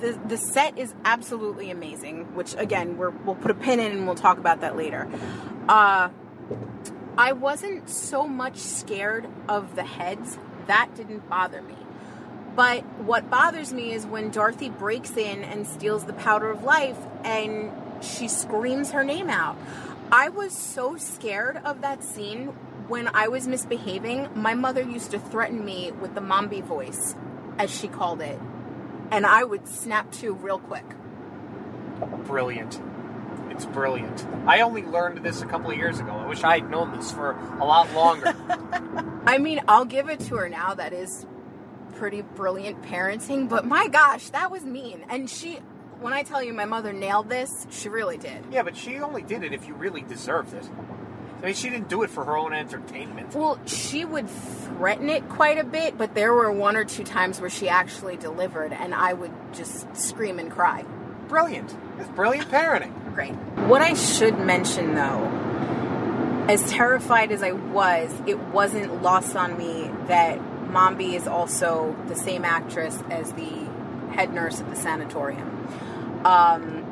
[0.00, 2.36] the the set is absolutely amazing.
[2.36, 5.08] Which again, we're, we'll put a pin in and we'll talk about that later.
[5.68, 6.10] Uh,
[7.18, 10.38] I wasn't so much scared of the heads.
[10.68, 11.74] That didn't bother me.
[12.54, 16.96] But what bothers me is when Dorothy breaks in and steals the powder of life
[17.24, 17.72] and
[18.04, 19.56] she screams her name out.
[20.12, 22.52] I was so scared of that scene
[22.86, 24.28] when I was misbehaving.
[24.36, 27.16] My mother used to threaten me with the Mombi voice,
[27.58, 28.38] as she called it,
[29.10, 30.84] and I would snap to real quick.
[32.26, 32.80] Brilliant.
[33.58, 34.24] It's brilliant.
[34.46, 36.12] I only learned this a couple of years ago.
[36.12, 38.32] I wish I had known this for a lot longer.
[39.26, 40.74] I mean, I'll give it to her now.
[40.74, 41.26] That is
[41.96, 45.04] pretty brilliant parenting, but my gosh, that was mean.
[45.08, 45.54] And she,
[45.98, 48.44] when I tell you my mother nailed this, she really did.
[48.52, 50.70] yeah, but she only did it if you really deserved it.
[51.42, 53.34] I mean, she didn't do it for her own entertainment.
[53.34, 57.40] Well, she would threaten it quite a bit, but there were one or two times
[57.40, 60.84] where she actually delivered, and I would just scream and cry.
[61.26, 61.76] Brilliant.
[61.98, 62.92] It's brilliant parenting.
[63.26, 69.90] What I should mention though, as terrified as I was, it wasn't lost on me
[70.06, 73.68] that Mombi is also the same actress as the
[74.12, 75.68] head nurse at the sanatorium.
[76.24, 76.84] Um,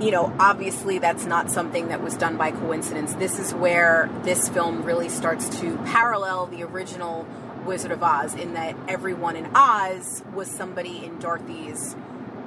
[0.00, 3.14] you know, obviously that's not something that was done by coincidence.
[3.14, 7.26] This is where this film really starts to parallel the original
[7.66, 11.96] Wizard of Oz in that everyone in Oz was somebody in Dorothy's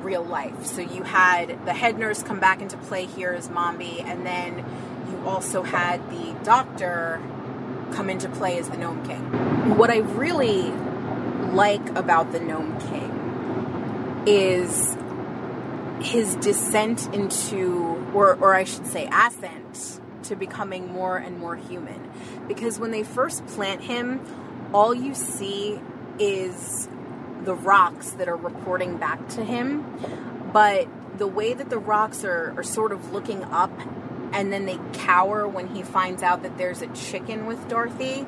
[0.03, 0.65] real life.
[0.65, 4.65] So you had the head nurse come back into play here as Mombi, and then
[5.09, 7.21] you also had the doctor
[7.93, 9.77] come into play as the Gnome King.
[9.77, 10.71] What I really
[11.51, 14.95] like about the Gnome King is
[16.01, 22.09] his descent into, or, or I should say, ascent to becoming more and more human.
[22.47, 24.19] Because when they first plant him,
[24.73, 25.79] all you see
[26.19, 26.87] is
[27.43, 29.85] the rocks that are reporting back to him.
[30.53, 33.71] But the way that the rocks are, are sort of looking up
[34.33, 38.25] and then they cower when he finds out that there's a chicken with Dorothy,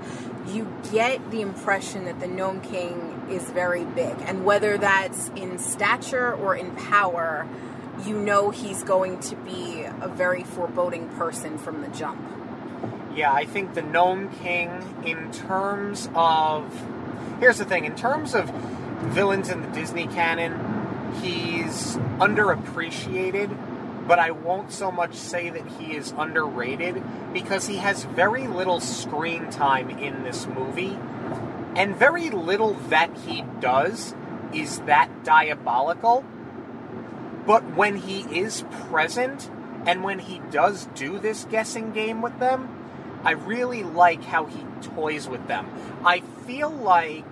[0.48, 4.16] you get the impression that the Gnome King is very big.
[4.26, 7.48] And whether that's in stature or in power,
[8.06, 12.22] you know he's going to be a very foreboding person from the jump.
[13.16, 14.72] Yeah, I think the Gnome King,
[15.06, 16.66] in terms of.
[17.40, 18.50] Here's the thing in terms of
[19.10, 25.96] villains in the Disney canon, he's underappreciated, but I won't so much say that he
[25.96, 27.02] is underrated
[27.34, 30.98] because he has very little screen time in this movie,
[31.76, 34.16] and very little that he does
[34.54, 36.24] is that diabolical.
[37.46, 39.50] But when he is present
[39.86, 42.70] and when he does do this guessing game with them,
[43.24, 45.70] I really like how he toys with them.
[46.06, 47.26] I feel like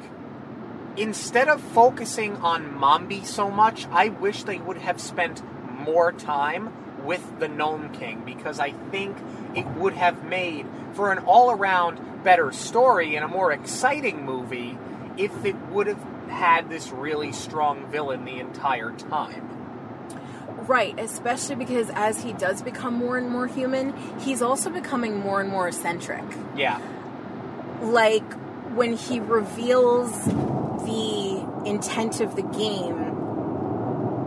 [0.98, 5.42] instead of focusing on Mombi so much, I wish they would have spent
[5.80, 6.74] more time
[7.04, 9.18] with the Gnome King because I think
[9.56, 14.78] it would have made for an all around better story and a more exciting movie
[15.18, 19.48] if it would have had this really strong villain the entire time.
[20.68, 25.42] Right, especially because as he does become more and more human, he's also becoming more
[25.42, 26.24] and more eccentric.
[26.56, 26.80] Yeah.
[27.82, 28.24] Like
[28.76, 32.98] when he reveals the intent of the game,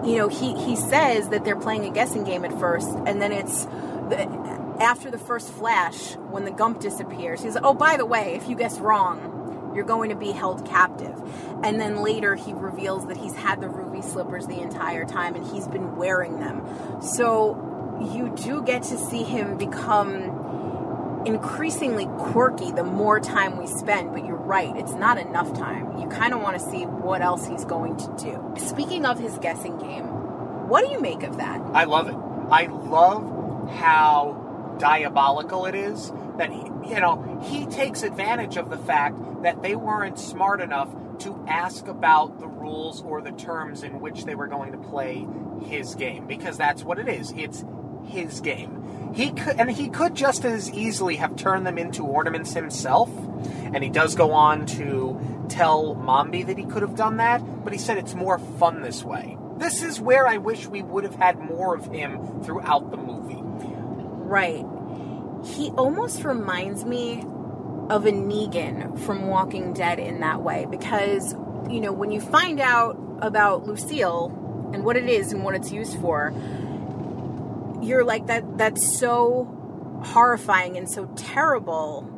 [0.05, 3.33] you know, he, he says that they're playing a guessing game at first, and then
[3.33, 7.43] it's the, after the first flash when the gump disappears.
[7.43, 10.67] He's like, oh, by the way, if you guess wrong, you're going to be held
[10.67, 11.21] captive.
[11.63, 15.45] And then later he reveals that he's had the ruby slippers the entire time and
[15.47, 17.01] he's been wearing them.
[17.03, 17.73] So
[18.15, 20.34] you do get to see him become
[21.27, 25.99] increasingly quirky the more time we spend, but you're right, it's not enough time.
[25.99, 28.55] You kind of want to see what else he's going to do.
[28.59, 30.05] Speaking of his guessing game,
[30.69, 31.61] what do you make of that?
[31.73, 32.17] I love it.
[32.51, 38.79] I love how diabolical it is that he, you know, he takes advantage of the
[38.79, 40.89] fact that they weren't smart enough
[41.21, 45.27] to ask about the rules or the terms in which they were going to play
[45.65, 47.33] his game because that's what it is.
[47.37, 47.65] It's
[48.07, 49.13] his game.
[49.15, 53.09] He could and he could just as easily have turned them into ornaments himself.
[53.73, 57.73] And he does go on to tell Mombi that he could have done that, but
[57.73, 59.37] he said it's more fun this way.
[59.57, 63.41] This is where I wish we would have had more of him throughout the movie.
[63.41, 64.65] Right.
[65.45, 67.21] He almost reminds me
[67.91, 71.35] of a Negan from Walking Dead in that way because,
[71.69, 74.33] you know, when you find out about Lucille
[74.73, 76.33] and what it is and what it's used for,
[77.85, 82.11] you're like that that's so horrifying and so terrible.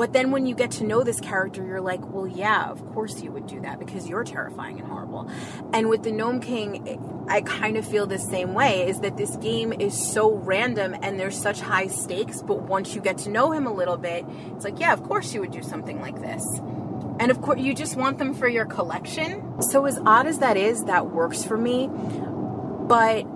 [0.00, 3.20] But then when you get to know this character, you're like, well, yeah, of course
[3.20, 5.30] you would do that because you're terrifying and horrible.
[5.74, 9.36] And with the Gnome King, I kind of feel the same way is that this
[9.36, 12.40] game is so random and there's such high stakes.
[12.40, 15.34] But once you get to know him a little bit, it's like, yeah, of course
[15.34, 16.42] you would do something like this.
[17.20, 19.60] And of course, you just want them for your collection.
[19.60, 21.90] So, as odd as that is, that works for me.
[21.90, 23.26] But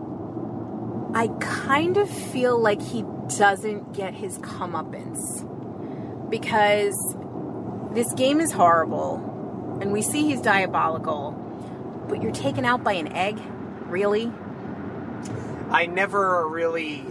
[1.15, 3.05] I kind of feel like he
[3.39, 5.49] doesn't get his comeuppance
[6.29, 7.17] because
[7.93, 11.31] this game is horrible and we see he's diabolical,
[12.09, 13.41] but you're taken out by an egg?
[13.87, 14.33] Really?
[15.71, 17.05] I never really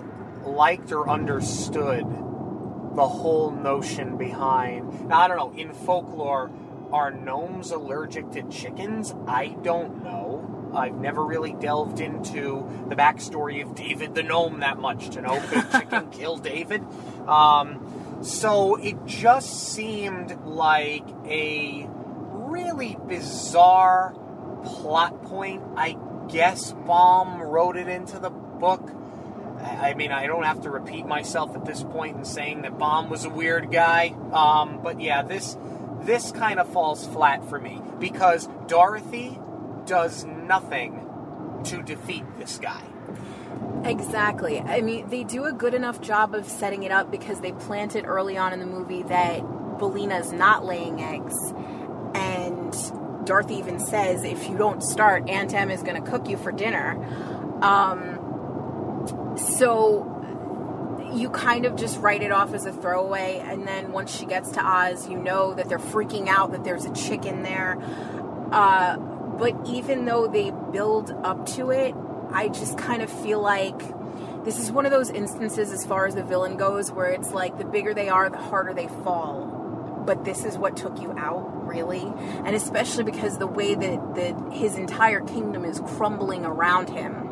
[0.43, 5.08] liked or understood the whole notion behind.
[5.08, 6.51] Now, I don't know, in folklore,
[6.91, 9.16] are gnomes allergic to chickens?
[9.28, 10.62] I don't know.
[10.76, 15.40] I've never really delved into the backstory of David the gnome that much to know
[15.48, 16.84] could chicken kill David.
[17.28, 24.16] Um, so it just seemed like a really bizarre
[24.64, 25.62] plot point.
[25.76, 25.98] I
[26.30, 28.92] guess Baum wrote it into the book.
[29.62, 33.10] I mean, I don't have to repeat myself at this point in saying that Baum
[33.10, 34.16] was a weird guy.
[34.32, 35.58] Um, but yeah, this
[36.02, 39.40] this kind of falls flat for me because Dorothy
[39.86, 41.00] does nothing
[41.66, 42.84] to defeat this guy.
[43.86, 44.60] Exactly.
[44.60, 47.96] I mean, they do a good enough job of setting it up because they plant
[47.96, 49.42] it early on in the movie that
[49.78, 51.36] Billina's not laying eggs.
[52.16, 52.74] And
[53.26, 56.52] Dorothy even says, if you don't start, Aunt Em is going to cook you for
[56.52, 56.98] dinner.
[57.62, 60.10] Um, so
[61.14, 63.42] you kind of just write it off as a throwaway.
[63.44, 66.86] And then once she gets to Oz, you know that they're freaking out that there's
[66.86, 67.78] a chicken there.
[68.52, 68.98] Uh,
[69.38, 71.96] but even though they build up to it,
[72.32, 73.80] I just kind of feel like
[74.44, 77.58] this is one of those instances as far as the villain goes where it's like
[77.58, 79.46] the bigger they are, the harder they fall.
[80.06, 82.02] But this is what took you out, really?
[82.46, 87.30] And especially because the way that, that his entire kingdom is crumbling around him.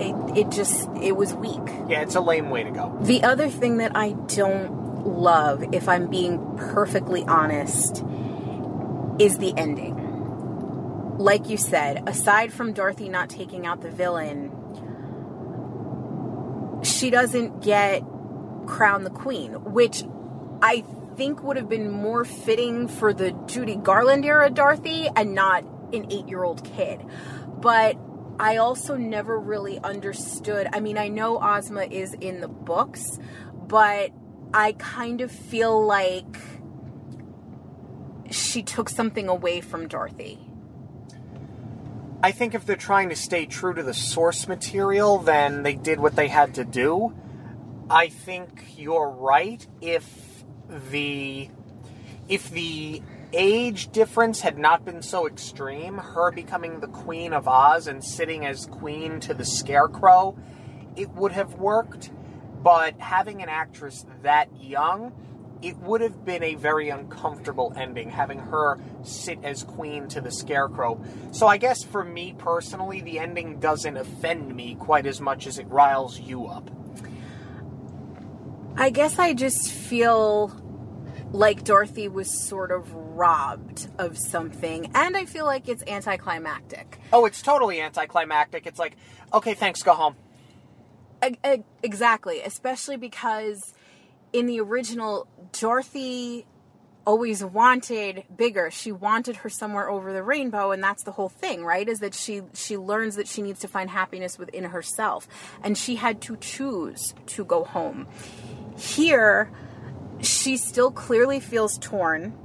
[0.00, 1.58] It, it just it was weak.
[1.88, 2.96] Yeah, it's a lame way to go.
[3.00, 8.04] The other thing that I don't love, if I'm being perfectly honest,
[9.18, 9.97] is the ending
[11.18, 14.52] like you said, aside from Dorothy not taking out the villain,
[16.84, 18.02] she doesn't get
[18.66, 20.04] crown the queen, which
[20.62, 20.84] I
[21.16, 26.06] think would have been more fitting for the Judy Garland era Dorothy and not an
[26.12, 27.04] eight year old kid.
[27.60, 27.96] But
[28.38, 30.68] I also never really understood.
[30.72, 33.18] I mean, I know Ozma is in the books,
[33.66, 34.12] but
[34.54, 36.36] I kind of feel like
[38.30, 40.47] she took something away from Dorothy.
[42.20, 46.00] I think if they're trying to stay true to the source material, then they did
[46.00, 47.14] what they had to do.
[47.88, 49.64] I think you're right.
[49.80, 50.44] If
[50.90, 51.48] the
[52.28, 53.02] if the
[53.32, 58.44] age difference had not been so extreme, her becoming the Queen of Oz and sitting
[58.44, 60.36] as queen to the Scarecrow,
[60.96, 62.10] it would have worked.
[62.62, 65.12] But having an actress that young,
[65.62, 70.30] it would have been a very uncomfortable ending having her sit as queen to the
[70.30, 71.02] scarecrow.
[71.32, 75.58] So I guess for me personally, the ending doesn't offend me quite as much as
[75.58, 76.70] it riles you up.
[78.76, 80.52] I guess I just feel
[81.32, 86.98] like Dorothy was sort of robbed of something, and I feel like it's anticlimactic.
[87.12, 88.66] Oh, it's totally anticlimactic.
[88.66, 88.96] It's like,
[89.34, 90.14] okay, thanks, go home.
[91.82, 93.74] Exactly, especially because
[94.32, 96.46] in the original, Dorothy
[97.06, 98.70] always wanted bigger.
[98.70, 101.88] She wanted her somewhere over the rainbow, and that's the whole thing, right?
[101.88, 105.26] Is that she she learns that she needs to find happiness within herself,
[105.62, 108.06] and she had to choose to go home.
[108.76, 109.50] Here,
[110.20, 112.36] she still clearly feels torn.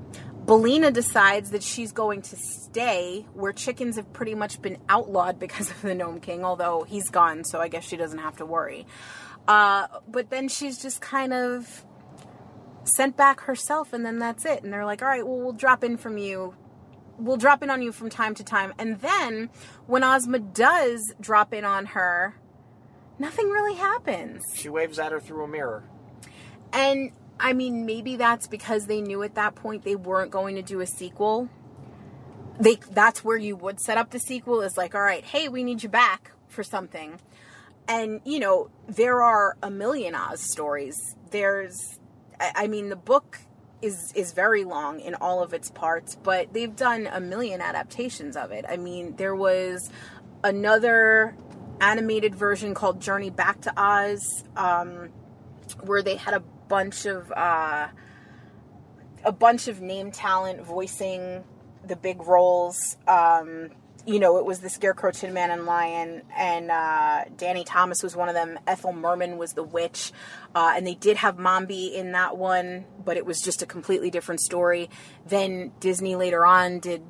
[0.45, 5.71] Billina decides that she's going to stay where chickens have pretty much been outlawed because
[5.71, 8.85] of the Gnome King, although he's gone, so I guess she doesn't have to worry.
[9.47, 11.85] Uh, but then she's just kind of
[12.85, 14.63] sent back herself, and then that's it.
[14.63, 16.55] And they're like, all right, well, we'll drop in from you.
[17.17, 18.73] We'll drop in on you from time to time.
[18.79, 19.49] And then
[19.85, 22.35] when Ozma does drop in on her,
[23.19, 24.43] nothing really happens.
[24.55, 25.83] She waves at her through a mirror.
[26.71, 30.61] And I mean, maybe that's because they knew at that point they weren't going to
[30.61, 31.49] do a sequel.
[32.59, 35.63] They that's where you would set up the sequel is like, all right, hey, we
[35.63, 37.19] need you back for something
[37.87, 41.99] and you know there are a million oz stories there's
[42.39, 43.39] i mean the book
[43.81, 48.35] is is very long in all of its parts but they've done a million adaptations
[48.37, 49.89] of it i mean there was
[50.43, 51.35] another
[51.81, 55.09] animated version called journey back to oz um,
[55.81, 57.87] where they had a bunch of uh,
[59.23, 61.43] a bunch of name talent voicing
[61.85, 62.97] the big roles.
[63.07, 63.69] Um,
[64.05, 68.15] you know, it was the Scarecrow, Tin Man, and Lion, and uh, Danny Thomas was
[68.15, 68.59] one of them.
[68.67, 70.11] Ethel Merman was the witch,
[70.53, 74.09] uh, and they did have Mombi in that one, but it was just a completely
[74.09, 74.89] different story.
[75.25, 77.01] Then Disney later on did,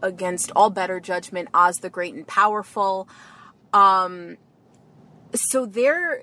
[0.00, 3.06] against all better judgment, Oz the Great and Powerful.
[3.74, 4.38] Um,
[5.34, 6.22] so there,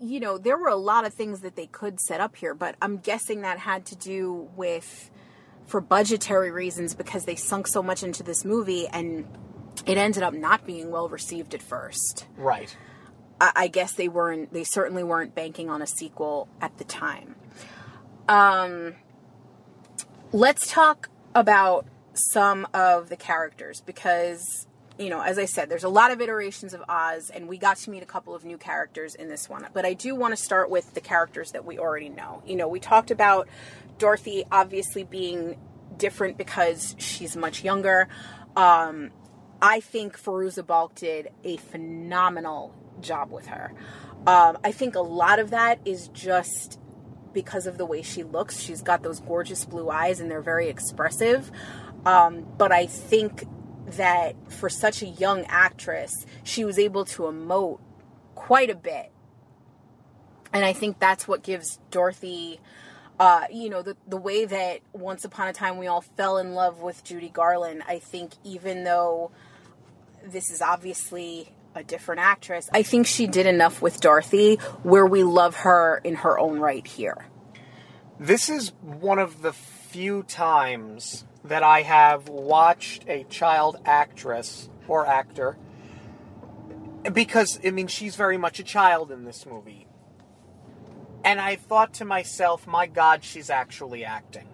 [0.00, 2.76] you know, there were a lot of things that they could set up here, but
[2.80, 5.10] I'm guessing that had to do with
[5.66, 9.26] for budgetary reasons because they sunk so much into this movie and
[9.86, 12.26] it ended up not being well received at first.
[12.36, 12.76] Right.
[13.40, 14.52] I, I guess they weren't.
[14.52, 17.34] They certainly weren't banking on a sequel at the time.
[18.28, 18.94] Um,
[20.32, 24.66] let's talk about some of the characters because
[24.98, 27.78] you know, as I said, there's a lot of iterations of Oz, and we got
[27.78, 29.66] to meet a couple of new characters in this one.
[29.72, 32.42] But I do want to start with the characters that we already know.
[32.46, 33.48] You know, we talked about
[34.02, 35.56] Dorothy obviously being
[35.96, 38.08] different because she's much younger.
[38.56, 39.12] Um,
[39.62, 43.72] I think Fairuza Balk did a phenomenal job with her.
[44.26, 46.80] Um, I think a lot of that is just
[47.32, 48.58] because of the way she looks.
[48.58, 51.52] She's got those gorgeous blue eyes and they're very expressive.
[52.04, 53.44] Um, but I think
[53.86, 57.78] that for such a young actress, she was able to emote
[58.34, 59.12] quite a bit.
[60.52, 62.58] And I think that's what gives Dorothy,
[63.22, 66.54] uh, you know, the, the way that once upon a time we all fell in
[66.54, 67.84] love with Judy Garland.
[67.86, 69.30] I think even though
[70.24, 75.22] this is obviously a different actress, I think she did enough with Dorothy where we
[75.22, 77.28] love her in her own right here.
[78.18, 85.06] This is one of the few times that I have watched a child actress or
[85.06, 85.56] actor
[87.12, 89.86] because I mean she's very much a child in this movie.
[91.24, 94.48] And I thought to myself, my god, she's actually acting.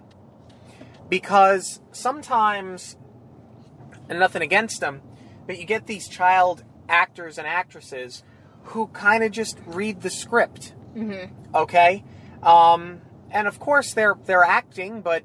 [1.08, 2.96] Because sometimes
[4.08, 5.02] and nothing against them,
[5.46, 8.22] but you get these child actors and actresses
[8.64, 10.74] who kind of just read the script.
[10.94, 11.32] Mm-hmm.
[11.54, 12.04] Okay?
[12.42, 13.00] Um,
[13.30, 15.24] and of course they're they're acting, but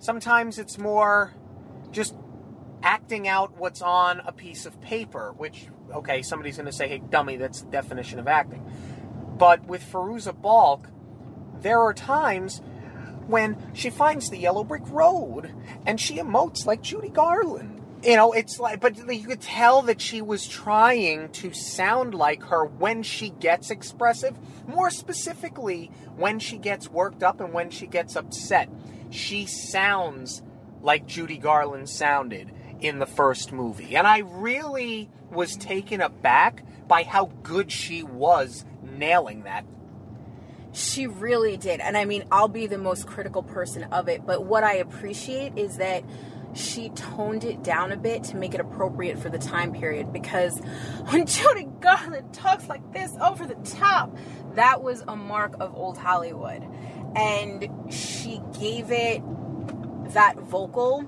[0.00, 1.34] Sometimes it's more
[1.90, 2.14] just
[2.82, 7.02] acting out what's on a piece of paper, which, okay, somebody's going to say, hey,
[7.10, 8.64] dummy, that's the definition of acting.
[9.38, 10.88] But with Fairuza Balk,
[11.60, 12.60] there are times
[13.26, 15.54] when she finds the yellow brick road
[15.86, 17.74] and she emotes like Judy Garland.
[18.02, 22.44] You know, it's like, but you could tell that she was trying to sound like
[22.44, 24.36] her when she gets expressive,
[24.68, 28.68] more specifically, when she gets worked up and when she gets upset
[29.10, 30.42] she sounds
[30.82, 33.96] like Judy Garland sounded in the first movie.
[33.96, 38.64] And I really was taken aback by how good she was
[38.98, 39.64] nailing that.
[40.72, 41.80] She really did.
[41.80, 45.56] And I mean, I'll be the most critical person of it, but what I appreciate
[45.56, 46.04] is that
[46.54, 50.58] she toned it down a bit to make it appropriate for the time period because
[51.10, 54.16] when Judy Garland talks like this over the top,
[54.54, 56.64] that was a mark of old Hollywood
[57.14, 59.22] and she gave it
[60.12, 61.04] that vocal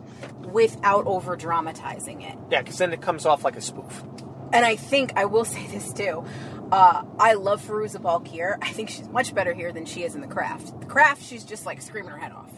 [0.52, 2.36] without over dramatizing it.
[2.50, 4.04] Yeah, because then it comes off like a spoof.
[4.52, 6.24] And I think I will say this too.
[6.72, 8.58] Uh, I love Fairuza Balk here.
[8.62, 10.80] I think she's much better here than she is in the craft.
[10.80, 12.50] The craft, she's just like screaming her head off.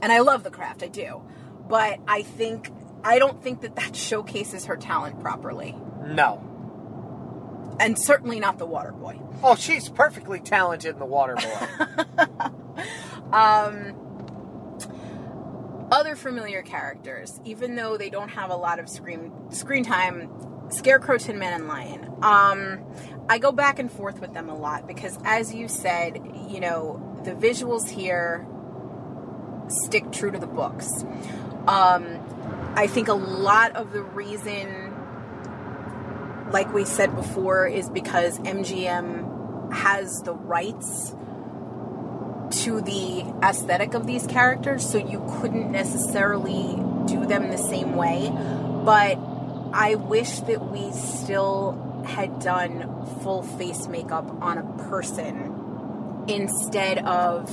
[0.00, 1.22] And I love the craft, I do.
[1.68, 2.70] But I think
[3.04, 5.76] I don't think that that showcases her talent properly.
[6.04, 6.44] No.
[7.80, 9.40] And certainly not the Waterboy.
[9.42, 11.86] Oh, she's perfectly talented in the Water Boy.
[13.32, 13.94] Um,
[15.90, 20.30] other familiar characters, even though they don't have a lot of screen screen time,
[20.70, 22.04] Scarecrow, Tin Man, and Lion.
[22.22, 22.84] Um,
[23.28, 27.20] I go back and forth with them a lot because, as you said, you know,
[27.24, 28.46] the visuals here
[29.68, 31.04] stick true to the books.
[31.66, 34.94] Um, I think a lot of the reason,
[36.50, 41.14] like we said before, is because MGM has the rights
[42.50, 48.30] to the aesthetic of these characters, so you couldn't necessarily do them the same way.
[48.84, 49.18] But
[49.72, 57.50] I wish that we still had done full face makeup on a person instead of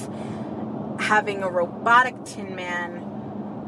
[0.99, 2.97] having a robotic Tin Man,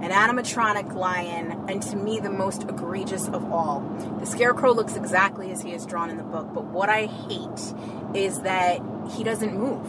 [0.01, 3.81] an animatronic lion, and to me, the most egregious of all.
[4.19, 7.73] The Scarecrow looks exactly as he is drawn in the book, but what I hate
[8.13, 8.79] is that
[9.15, 9.85] he doesn't move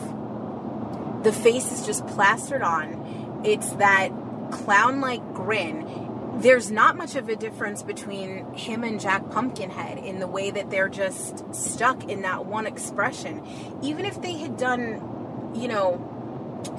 [1.23, 3.43] the face is just plastered on.
[3.45, 4.11] It's that
[4.51, 6.08] clown like grin.
[6.39, 10.71] There's not much of a difference between him and Jack Pumpkinhead in the way that
[10.71, 13.45] they're just stuck in that one expression.
[13.83, 16.15] Even if they had done, you know,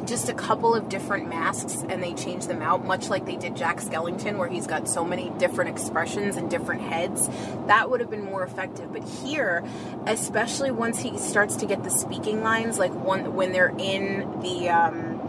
[0.06, 3.58] just a couple of different masks and they changed them out, much like they did
[3.58, 7.28] Jack Skellington, where he's got so many different expressions and different heads.
[7.68, 8.94] That would have been more effective.
[8.94, 9.64] But here,
[10.06, 14.70] especially once he starts to get the speaking lines, like one when they're in the
[14.70, 15.20] um,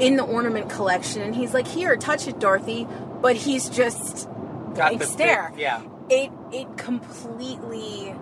[0.00, 2.86] in the ornament collection, and he's like, "Here, touch it, Dorothy,"
[3.20, 4.28] but he's just
[4.74, 5.50] Got blank stare.
[5.50, 5.82] big- yeah.
[6.10, 8.14] It it completely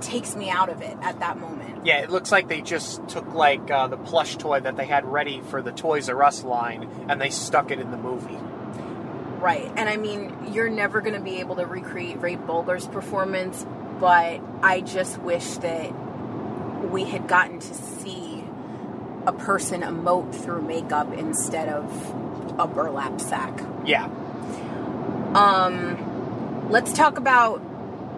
[0.00, 1.84] takes me out of it at that moment.
[1.86, 5.04] Yeah, it looks like they just took like uh, the plush toy that they had
[5.04, 8.38] ready for the Toys R Us line and they stuck it in the movie.
[9.40, 9.70] Right.
[9.76, 13.64] And I mean, you're never going to be able to recreate Ray Bolger's performance,
[14.00, 15.90] but I just wish that
[16.90, 18.44] we had gotten to see
[19.26, 21.84] a person emote through makeup instead of
[22.58, 23.60] a burlap sack.
[23.84, 24.08] Yeah.
[25.34, 27.60] Um, let's talk about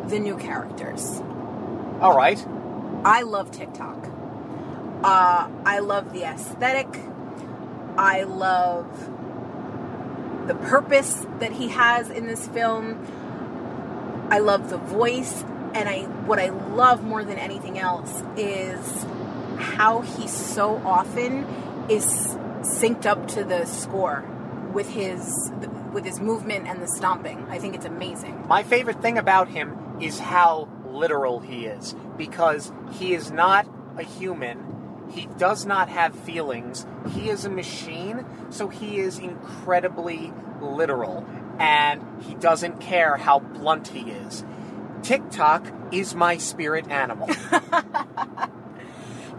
[0.09, 1.21] the new characters.
[2.01, 2.45] All right.
[3.05, 4.07] I love Tik-Tok.
[5.03, 6.89] Uh, I love the aesthetic.
[7.97, 8.87] I love
[10.47, 13.07] the purpose that he has in this film.
[14.31, 15.43] I love the voice,
[15.75, 19.07] and I what I love more than anything else is
[19.59, 21.45] how he so often
[21.89, 22.05] is
[22.63, 24.25] synced up to the score
[24.73, 25.51] with his
[25.93, 27.47] with his movement and the stomping.
[27.49, 28.47] I think it's amazing.
[28.49, 33.67] My favorite thing about him is how literal he is because he is not
[33.97, 35.09] a human.
[35.13, 36.87] He does not have feelings.
[37.11, 41.27] He is a machine, so he is incredibly literal
[41.59, 44.45] and he doesn't care how blunt he is.
[45.03, 47.29] Tik-Tok is my spirit animal.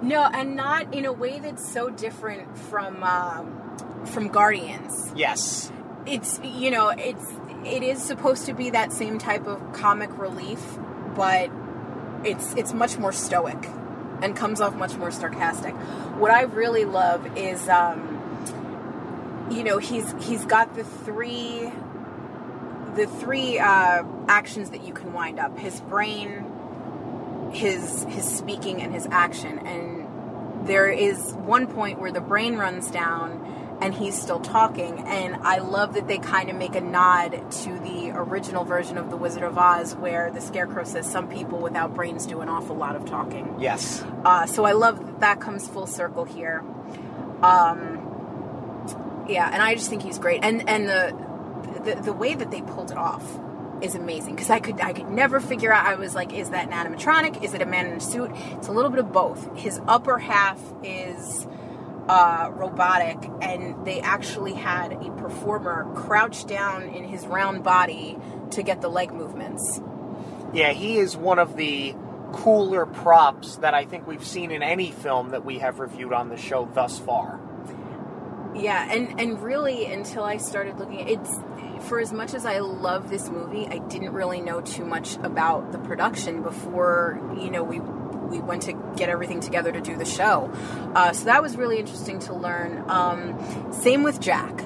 [0.02, 5.12] No, and not in a way that's so different from um, from Guardians.
[5.16, 5.72] yes.
[6.06, 7.26] It's you know it's
[7.66, 10.62] it is supposed to be that same type of comic relief,
[11.16, 11.50] but
[12.24, 13.70] it's it's much more stoic
[14.22, 15.74] and comes off much more sarcastic.
[16.18, 21.72] What I really love is um, you know he's he's got the three
[22.96, 26.46] the three uh, actions that you can wind up his brain
[27.54, 32.90] his his speaking and his action and there is one point where the brain runs
[32.92, 37.32] down and he's still talking and i love that they kind of make a nod
[37.52, 41.58] to the original version of the wizard of oz where the scarecrow says some people
[41.60, 44.04] without brains do an awful lot of talking Yes.
[44.26, 46.64] uh, so I love that that comes full circle here.
[47.44, 51.16] Um, yeah, and I just think he's great, and and the
[51.84, 53.24] the, the way that they pulled it off
[53.82, 55.86] is amazing because I could I could never figure out.
[55.86, 57.44] I was like, is that an animatronic?
[57.44, 58.32] Is it a man in a suit?
[58.58, 59.56] It's a little bit of both.
[59.58, 61.48] His upper half is
[62.12, 68.18] uh, robotic, and they actually had a performer crouch down in his round body
[68.50, 69.80] to get the leg movements.
[70.54, 71.96] Yeah, he is one of the
[72.34, 76.28] cooler props that I think we've seen in any film that we have reviewed on
[76.28, 77.40] the show thus far.
[78.54, 81.40] Yeah, and and really until I started looking, it's
[81.88, 85.72] for as much as I love this movie, I didn't really know too much about
[85.72, 87.80] the production before you know we
[88.12, 90.52] we went to get everything together to do the show.
[90.96, 92.84] Uh, so that was really interesting to learn.
[92.90, 94.62] Um, same with Jack.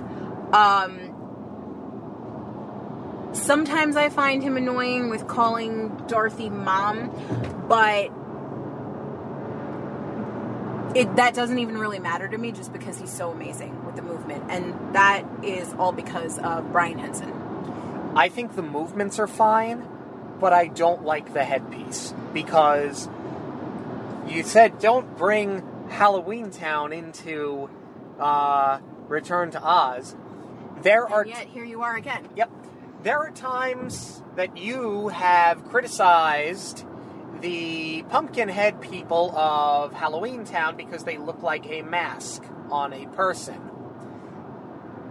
[0.53, 1.15] Um,
[3.33, 7.09] sometimes I find him annoying with calling Dorothy mom,
[7.67, 8.11] but
[10.95, 14.01] it that doesn't even really matter to me just because he's so amazing with the
[14.01, 17.33] movement and that is all because of Brian Henson.
[18.15, 19.85] I think the movements are fine,
[20.39, 23.09] but I don't like the headpiece because
[24.27, 27.69] you said don't bring Halloween Town into
[28.19, 30.15] uh, Return to Oz.
[30.81, 32.27] There are yet here you are again.
[32.35, 32.51] Yep.
[33.03, 36.85] There are times that you have criticized
[37.41, 43.61] the Pumpkinhead people of Halloween Town because they look like a mask on a person.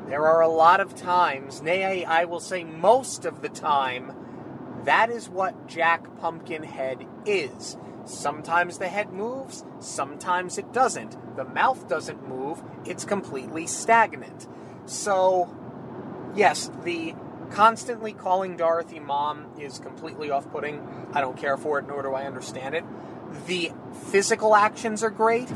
[0.08, 4.12] There are a lot of times, nay, I will say most of the time,
[4.84, 7.76] that is what Jack Pumpkinhead is.
[8.04, 11.36] Sometimes the head moves, sometimes it doesn't.
[11.36, 14.46] The mouth doesn't move, it's completely stagnant.
[14.86, 15.54] So,
[16.34, 17.14] yes, the
[17.50, 20.86] constantly calling Dorothy mom is completely off putting.
[21.12, 22.84] I don't care for it, nor do I understand it.
[23.46, 23.72] The
[24.10, 25.52] physical actions are great.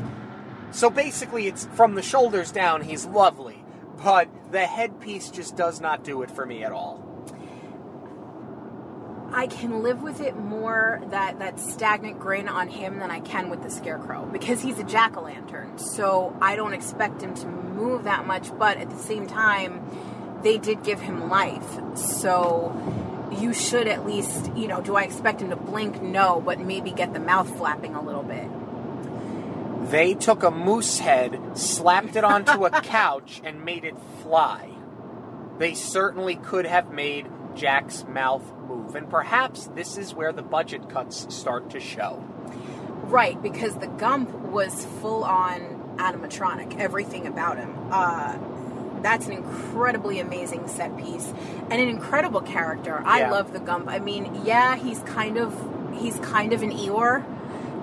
[0.71, 3.63] So basically, it's from the shoulders down, he's lovely.
[4.03, 7.08] But the headpiece just does not do it for me at all.
[9.31, 13.49] I can live with it more that that stagnant grin on him than I can
[13.49, 15.77] with the scarecrow because he's a jack o' lantern.
[15.77, 19.81] So I don't expect him to move that much, but at the same time,
[20.43, 21.79] they did give him life.
[21.95, 22.73] So
[23.39, 26.01] you should at least, you know, do I expect him to blink?
[26.01, 28.49] No, but maybe get the mouth flapping a little bit.
[29.91, 34.69] They took a moose head, slapped it onto a couch, and made it fly.
[35.57, 37.27] They certainly could have made
[37.59, 42.23] Jack's mouth move, and perhaps this is where the budget cuts start to show.
[43.03, 45.59] Right, because the Gump was full on
[45.97, 47.75] animatronic, everything about him.
[47.91, 48.37] Uh,
[49.01, 51.33] that's an incredibly amazing set piece
[51.69, 53.01] and an incredible character.
[53.05, 53.31] I Yeah.
[53.31, 53.89] love the Gump.
[53.89, 55.53] I mean, yeah, he's kind of
[55.93, 57.23] he's kind of an Eeyore,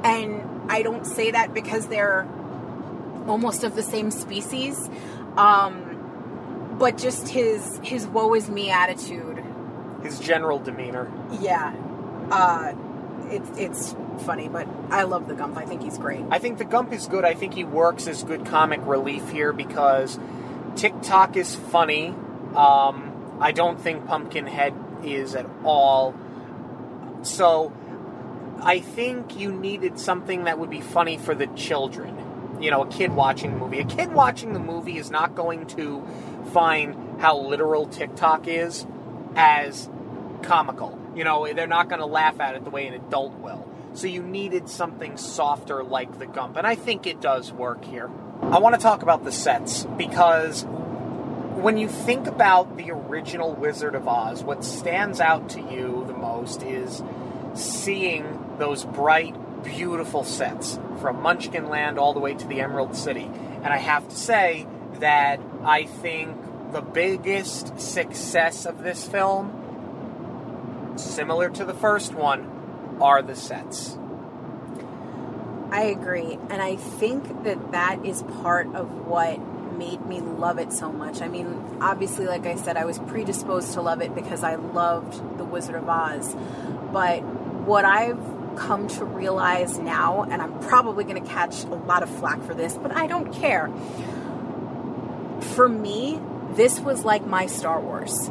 [0.05, 2.27] and I don't say that because they're
[3.27, 4.89] almost of the same species.
[5.37, 9.43] Um, but just his his woe is me attitude
[10.07, 11.11] His general demeanor.
[11.41, 11.75] yeah
[12.31, 12.73] uh
[13.29, 16.65] it's it's funny but i love the gump i think he's great I think the
[16.65, 17.25] Gump is good.
[17.25, 20.19] I think he works as good comic relief here because
[20.77, 22.09] Tik-Tok is funny.
[22.55, 26.15] Um, I don't think Pumpkinhead is at all.
[27.23, 27.73] So
[28.61, 32.59] I think you needed something that would be funny for the children.
[32.61, 33.81] You know, a kid watching the movie.
[33.81, 36.05] A kid watching the movie is not going to
[36.53, 38.87] find how literal Tik-Tok is
[39.37, 39.89] as
[40.47, 40.99] comical.
[41.15, 43.69] You know, they're not going to laugh at it the way an adult will.
[43.95, 48.11] So you needed something softer like the Gump, and I think it does work here.
[48.43, 53.95] I want to talk about the sets because when you think about the original Wizard
[53.95, 57.03] of Oz, what stands out to you the most is
[57.55, 59.35] seeing those bright,
[59.65, 63.25] beautiful sets from Munchkin Land all the way to the Emerald City.
[63.25, 64.67] And I have to say
[65.01, 66.37] that I think
[66.73, 69.51] the biggest success of this film,
[70.99, 73.99] similar to the first one, are the sets.
[75.71, 79.39] i agree and i think that that is part of what
[79.77, 81.21] made me love it so much.
[81.21, 85.39] I mean obviously like i said i was predisposed to love it because i loved
[85.39, 86.35] the wizard of oz.
[86.93, 87.23] But
[87.67, 88.19] what i've
[88.57, 92.55] come to realize now and i'm probably going to catch a lot of flack for
[92.55, 93.71] this but i don't care.
[95.55, 96.21] For me
[96.53, 98.31] this was like my star wars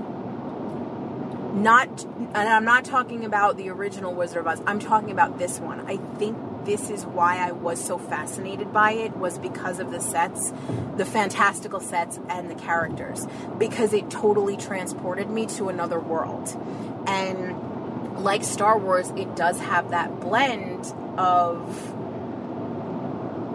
[1.55, 4.61] not and i'm not talking about the original wizard of oz.
[4.67, 5.79] I'm talking about this one.
[5.87, 10.01] I think this is why i was so fascinated by it was because of the
[10.01, 10.51] sets
[10.97, 13.27] the fantastical sets and the characters
[13.57, 16.49] because it totally transported me to another world.
[17.07, 21.93] And like star wars it does have that blend of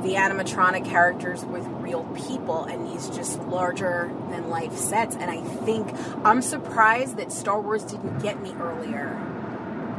[0.03, 5.41] the animatronic characters with real people and these just larger than life sets and i
[5.65, 5.89] think
[6.25, 9.09] i'm surprised that star wars didn't get me earlier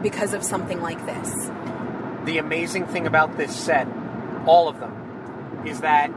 [0.01, 1.51] because of something like this
[2.25, 3.87] the amazing thing about this set,
[4.45, 6.11] all of them, is that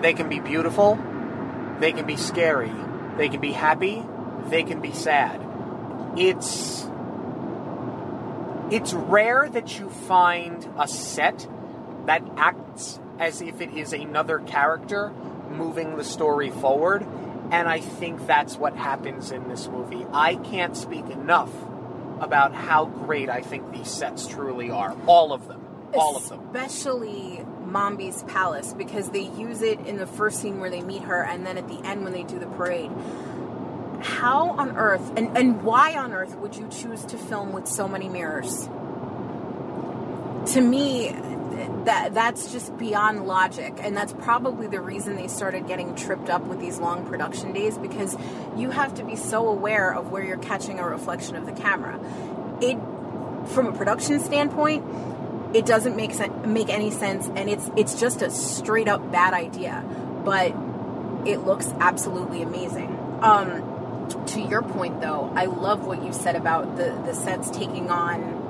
[0.00, 0.98] they can be beautiful,
[1.80, 2.72] they can be scary,
[3.16, 4.04] they can be happy,
[4.46, 5.40] they can be sad.
[6.16, 6.86] It's
[8.70, 11.46] it's rare that you find a set
[12.06, 15.10] that acts as if it is another character
[15.48, 17.02] moving the story forward,
[17.52, 20.04] and I think that's what happens in this movie.
[20.12, 21.50] I can't speak enough
[22.20, 24.96] about how great I think these sets truly are.
[25.06, 25.60] All of them.
[25.94, 26.40] All of them.
[26.46, 31.22] especially mombi's palace because they use it in the first scene where they meet her
[31.22, 32.90] and then at the end when they do the parade
[34.02, 37.86] how on earth and, and why on earth would you choose to film with so
[37.86, 38.68] many mirrors
[40.46, 41.14] to me
[41.84, 43.74] that that's just beyond logic.
[43.80, 47.78] And that's probably the reason they started getting tripped up with these long production days
[47.78, 48.16] because
[48.56, 51.98] you have to be so aware of where you're catching a reflection of the camera.
[52.60, 52.78] It
[53.48, 54.84] from a production standpoint
[55.52, 59.34] it doesn't make sen- make any sense and it's it's just a straight up bad
[59.34, 59.84] idea
[60.24, 60.54] but
[61.26, 62.96] it looks absolutely amazing.
[63.20, 63.68] Um
[64.26, 68.41] to your point though i love what you said about the the sets taking on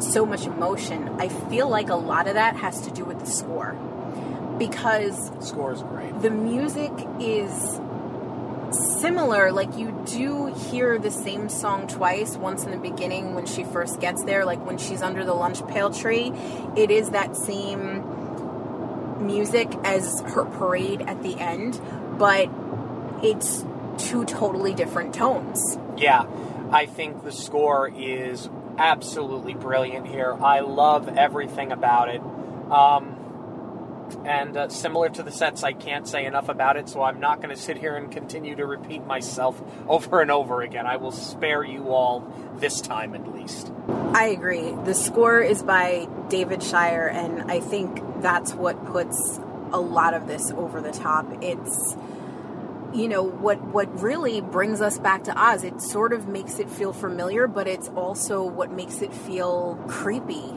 [0.00, 3.26] so much emotion i feel like a lot of that has to do with the
[3.26, 3.72] score
[4.58, 6.20] because The score is great.
[6.22, 7.80] the music is
[9.00, 13.64] similar like you do hear the same song twice once in the beginning when she
[13.64, 16.32] first gets there like when she's under the lunch pail tree
[16.76, 18.04] it is that same
[19.26, 21.80] music as her parade at the end
[22.18, 22.48] but
[23.22, 23.64] it's
[23.96, 26.26] two totally different tones Yeah,
[26.70, 28.48] I think the score is
[28.78, 30.36] absolutely brilliant here.
[30.40, 32.22] I love everything about it.
[32.70, 33.16] Um,
[34.24, 37.42] and uh, similar to the sets, I can't say enough about it, so I'm not
[37.42, 40.86] going to sit here and continue to repeat myself over and over again.
[40.86, 42.26] I will spare you all
[42.56, 43.70] this time at least.
[44.14, 44.72] I agree.
[44.84, 49.38] The score is by David Shire, and I think that's what puts
[49.72, 51.26] a lot of this over the top.
[51.42, 51.94] It's
[52.94, 55.64] you know what what really brings us back to Oz.
[55.64, 60.54] It sort of makes it feel familiar, but it's also what makes it feel creepy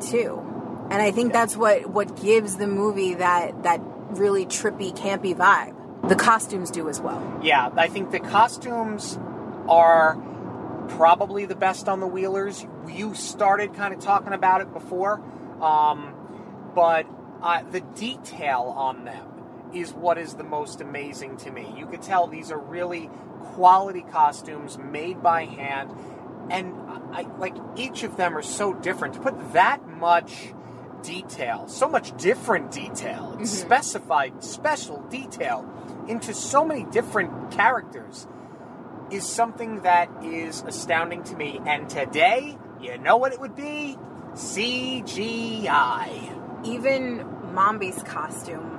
[0.00, 0.42] too.
[0.90, 5.74] And I think that's what what gives the movie that that really trippy, campy vibe.
[6.08, 7.40] The costumes do as well.
[7.42, 9.18] Yeah, I think the costumes
[9.68, 10.16] are
[10.90, 12.64] probably the best on the Wheelers.
[12.88, 15.20] You started kind of talking about it before,
[15.60, 16.14] um,
[16.74, 17.06] but
[17.42, 19.35] uh, the detail on them
[19.78, 21.74] is what is the most amazing to me.
[21.76, 23.10] You could tell these are really
[23.40, 25.90] quality costumes made by hand,
[26.50, 26.74] and
[27.12, 29.14] I, like each of them are so different.
[29.14, 30.52] To put that much
[31.02, 33.44] detail, so much different detail, mm-hmm.
[33.44, 35.64] specified special detail
[36.08, 38.26] into so many different characters
[39.10, 41.60] is something that is astounding to me.
[41.64, 43.96] And today, you know what it would be?
[44.32, 46.06] CGI.
[46.66, 47.24] Even
[47.54, 48.75] Mombi's costume.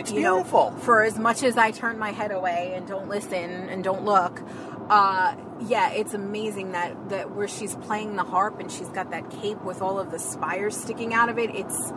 [0.00, 0.70] It's beautiful.
[0.70, 4.04] Know, for as much as I turn my head away and don't listen and don't
[4.04, 4.42] look,
[4.88, 9.30] uh, yeah, it's amazing that that where she's playing the harp and she's got that
[9.30, 11.50] cape with all of the spires sticking out of it.
[11.54, 11.92] It's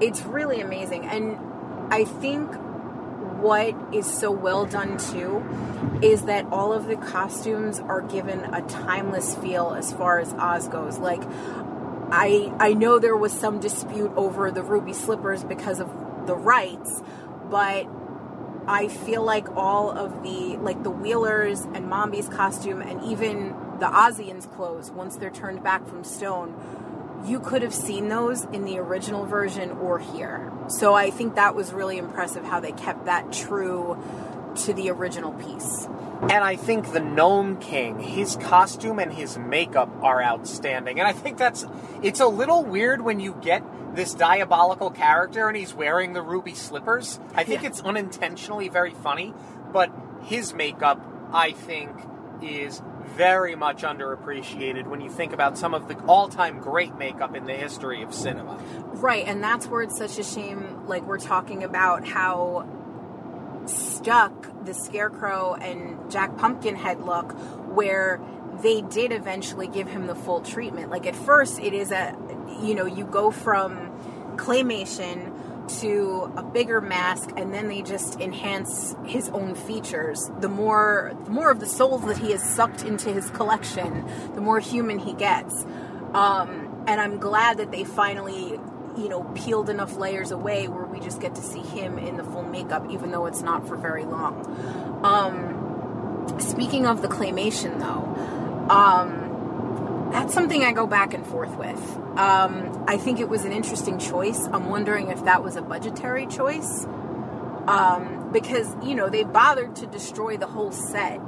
[0.00, 1.36] it's really amazing, and
[1.92, 2.50] I think
[3.40, 5.42] what is so well done too
[6.02, 10.68] is that all of the costumes are given a timeless feel as far as Oz
[10.68, 10.98] goes.
[10.98, 11.22] Like
[12.12, 15.88] I I know there was some dispute over the ruby slippers because of
[16.26, 17.02] the rights,
[17.50, 17.86] but
[18.66, 23.48] I feel like all of the like the Wheelers and Mombi's costume and even
[23.80, 26.54] the Ozians clothes once they're turned back from stone
[27.26, 30.50] you could have seen those in the original version or here.
[30.68, 33.98] So I think that was really impressive how they kept that true
[34.56, 35.86] to the original piece.
[36.22, 41.00] And I think the Gnome King, his costume and his makeup are outstanding.
[41.00, 41.66] And I think that's
[42.02, 46.54] it's a little weird when you get this diabolical character and he's wearing the ruby
[46.54, 47.18] slippers.
[47.34, 47.70] I think yeah.
[47.70, 49.32] it's unintentionally very funny,
[49.72, 49.90] but
[50.22, 51.90] his makeup I think
[52.42, 52.82] is
[53.16, 57.54] very much underappreciated when you think about some of the all-time great makeup in the
[57.54, 58.56] history of cinema.
[58.92, 62.68] Right, and that's where it's such a shame like we're talking about how
[63.66, 67.32] stuck the Scarecrow and Jack Pumpkinhead look
[67.68, 68.20] where
[68.62, 70.90] they did eventually give him the full treatment.
[70.90, 72.16] Like at first it is a
[72.62, 73.90] you know, you go from
[74.36, 75.36] claymation
[75.80, 81.30] to a bigger mask and then they just enhance his own features the more the
[81.30, 84.04] more of the souls that he has sucked into his collection
[84.34, 85.64] the more human he gets
[86.12, 88.58] um, and i'm glad that they finally
[88.96, 92.24] you know peeled enough layers away where we just get to see him in the
[92.24, 98.70] full makeup even though it's not for very long um, speaking of the claymation though
[98.70, 99.30] um,
[100.12, 101.80] that's something I go back and forth with.
[102.18, 104.44] Um, I think it was an interesting choice.
[104.46, 106.84] I'm wondering if that was a budgetary choice.
[107.66, 111.20] Um, because, you know, they bothered to destroy the whole set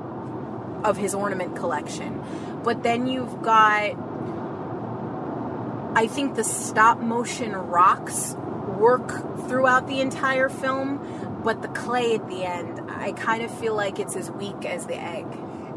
[0.83, 2.23] of his ornament collection.
[2.65, 4.12] But then you've got,
[5.95, 8.35] I think the stop motion rocks
[8.79, 9.11] work
[9.49, 13.99] throughout the entire film, but the clay at the end, I kind of feel like
[13.99, 15.27] it's as weak as the egg.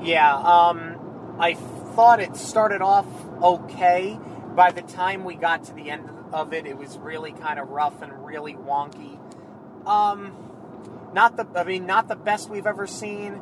[0.01, 3.07] Yeah, um, I thought it started off
[3.41, 4.18] okay.
[4.55, 7.70] By the time we got to the end of it, it was really kind of
[7.70, 9.20] rough and really wonky.
[9.86, 10.32] Um,
[11.13, 13.41] not the, I mean, not the best we've ever seen.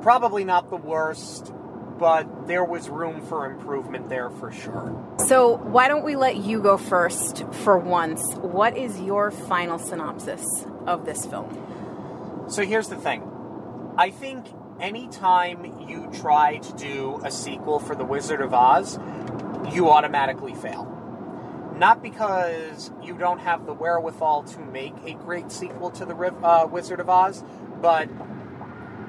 [0.00, 1.52] Probably not the worst,
[1.98, 4.94] but there was room for improvement there for sure.
[5.26, 8.34] So, why don't we let you go first for once?
[8.36, 10.44] What is your final synopsis
[10.86, 12.46] of this film?
[12.48, 13.22] So, here's the thing
[13.96, 14.46] I think
[14.80, 18.98] anytime you try to do a sequel for The Wizard of Oz,
[19.72, 20.94] you automatically fail.
[21.76, 26.66] Not because you don't have the wherewithal to make a great sequel to The uh,
[26.70, 27.44] Wizard of Oz,
[27.80, 28.08] but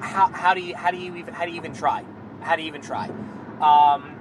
[0.00, 2.04] how, how do you how do you even how do you even try?
[2.40, 3.08] How to even try?
[3.60, 4.16] Um,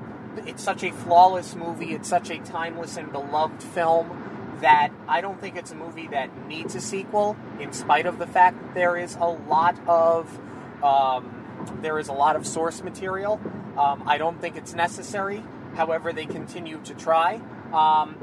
[0.45, 1.93] it's such a flawless movie.
[1.93, 6.47] It's such a timeless and beloved film that I don't think it's a movie that
[6.47, 7.37] needs a sequel.
[7.59, 10.39] In spite of the fact that there is a lot of
[10.83, 11.39] um,
[11.81, 13.39] there is a lot of source material.
[13.77, 15.43] Um, I don't think it's necessary.
[15.75, 17.41] However, they continue to try.
[17.73, 18.15] Um,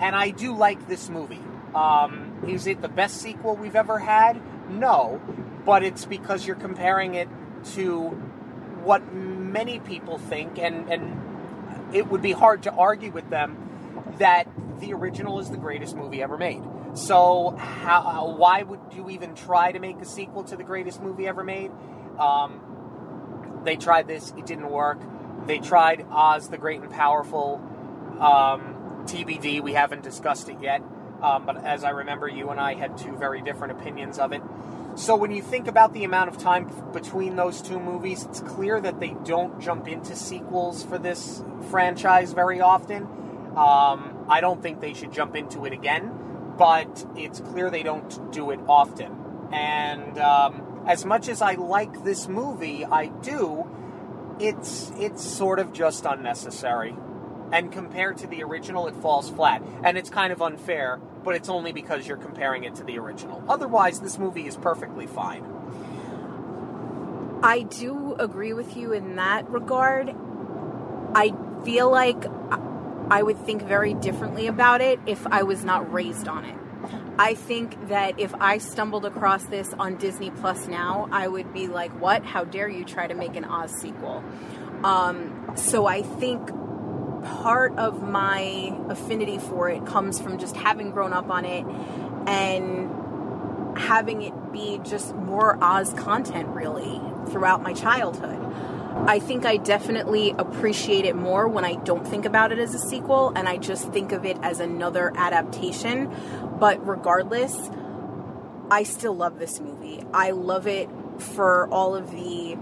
[0.00, 1.42] and I do like this movie.
[1.74, 4.40] Um, is it the best sequel we've ever had?
[4.70, 5.20] No.
[5.64, 7.28] But it's because you're comparing it
[7.74, 8.10] to
[8.82, 9.02] what
[9.54, 13.56] many people think, and, and it would be hard to argue with them
[14.18, 14.48] that
[14.80, 16.62] the original is the greatest movie ever made.
[16.94, 21.26] So, how, why would you even try to make a sequel to the greatest movie
[21.26, 21.70] ever made?
[22.18, 25.00] Um, they tried this, it didn't work.
[25.46, 27.62] They tried Oz the Great and Powerful.
[28.20, 30.82] Um, TBD, we haven't discussed it yet.
[31.22, 34.42] Um, but as I remember, you and I had two very different opinions of it.
[34.96, 38.80] So when you think about the amount of time between those two movies, it's clear
[38.80, 43.02] that they don't jump into sequels for this franchise very often.
[43.56, 48.32] Um, I don't think they should jump into it again, but it's clear they don't
[48.32, 49.48] do it often.
[49.52, 53.68] And um, as much as I like this movie, I do.
[54.38, 56.94] It's it's sort of just unnecessary.
[57.54, 59.62] And compared to the original, it falls flat.
[59.84, 63.44] And it's kind of unfair, but it's only because you're comparing it to the original.
[63.48, 65.46] Otherwise, this movie is perfectly fine.
[67.44, 70.12] I do agree with you in that regard.
[71.14, 71.32] I
[71.64, 72.24] feel like
[73.08, 76.56] I would think very differently about it if I was not raised on it.
[77.20, 81.68] I think that if I stumbled across this on Disney Plus now, I would be
[81.68, 82.24] like, what?
[82.24, 84.24] How dare you try to make an Oz sequel?
[84.82, 86.50] Um, so I think
[87.24, 91.64] part of my affinity for it comes from just having grown up on it
[92.28, 97.00] and having it be just more Oz content, really,
[97.30, 98.40] throughout my childhood.
[99.06, 102.78] I think I definitely appreciate it more when I don't think about it as a
[102.78, 106.14] sequel and I just think of it as another adaptation.
[106.60, 107.70] But regardless,
[108.70, 110.02] I still love this movie.
[110.14, 112.56] I love it for all of the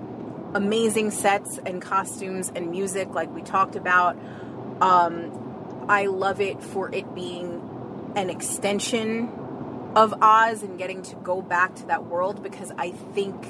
[0.54, 4.16] amazing sets and costumes and music, like we talked about.
[4.82, 9.28] Um, I love it for it being an extension
[9.94, 13.46] of Oz and getting to go back to that world because I think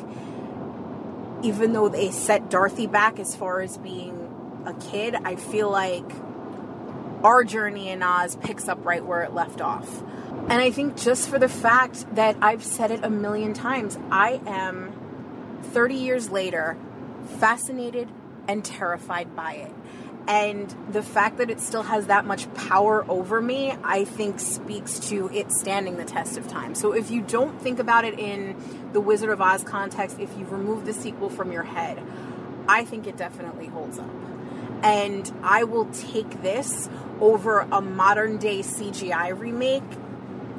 [1.42, 6.04] even though they set Dorothy back as far as being a kid, I feel like
[7.24, 10.02] our journey in Oz picks up right where it left off.
[10.48, 14.40] And I think just for the fact that I've said it a million times, I
[14.46, 16.76] am 30 years later
[17.38, 18.08] fascinated
[18.48, 19.72] and terrified by it.
[20.28, 25.00] And the fact that it still has that much power over me, I think speaks
[25.08, 26.74] to it standing the test of time.
[26.74, 28.56] So if you don't think about it in
[28.92, 32.00] the Wizard of Oz context, if you remove the sequel from your head,
[32.68, 34.10] I think it definitely holds up.
[34.84, 36.88] And I will take this
[37.20, 39.82] over a modern day CGI remake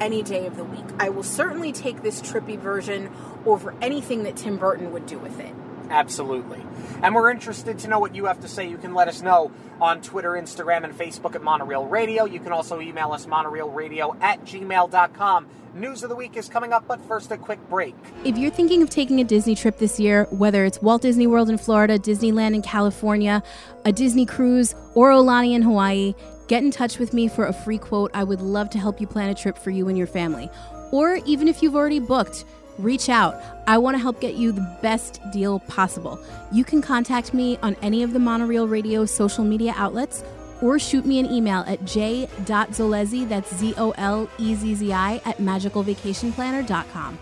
[0.00, 0.84] any day of the week.
[0.98, 3.10] I will certainly take this trippy version
[3.46, 5.54] over anything that Tim Burton would do with it.
[5.90, 6.60] Absolutely.
[7.02, 8.68] And we're interested to know what you have to say.
[8.68, 12.24] You can let us know on Twitter, Instagram, and Facebook at Monorail Radio.
[12.24, 15.46] You can also email us monorailradio at gmail.com.
[15.74, 17.96] News of the week is coming up, but first a quick break.
[18.24, 21.50] If you're thinking of taking a Disney trip this year, whether it's Walt Disney World
[21.50, 23.42] in Florida, Disneyland in California,
[23.84, 26.14] a Disney cruise, or Aulani in Hawaii,
[26.46, 28.12] get in touch with me for a free quote.
[28.14, 30.48] I would love to help you plan a trip for you and your family.
[30.92, 32.44] Or even if you've already booked,
[32.78, 33.40] reach out.
[33.66, 36.20] I want to help get you the best deal possible.
[36.52, 40.22] You can contact me on any of the Monorail Radio social media outlets
[40.60, 45.16] or shoot me an email at j.zolezzi, that's Z O L E Z Z I,
[45.24, 47.18] at magicalvacationplanner.com.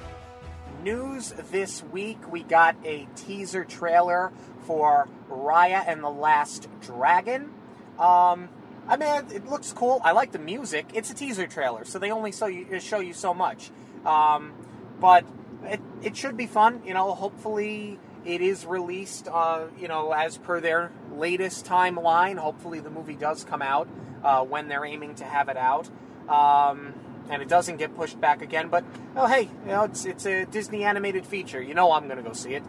[0.82, 4.32] News this week we got a teaser trailer
[4.64, 7.53] for Raya and the Last Dragon.
[7.98, 8.48] Um,
[8.88, 10.00] I mean, it looks cool.
[10.05, 10.86] I like the music.
[10.94, 13.70] It's a teaser trailer, so they only show you, show you so much.
[14.05, 14.53] Um,
[15.00, 15.24] but
[15.65, 16.83] it, it should be fun.
[16.85, 22.39] You know, hopefully it is released, uh, you know, as per their latest timeline.
[22.39, 23.89] Hopefully the movie does come out
[24.23, 25.89] uh, when they're aiming to have it out.
[26.29, 26.95] Um,
[27.31, 28.69] and it doesn't get pushed back again.
[28.69, 28.85] But,
[29.17, 31.63] oh, hey, you know, it's, it's a Disney animated feature.
[31.63, 32.63] You know I'm to go see it.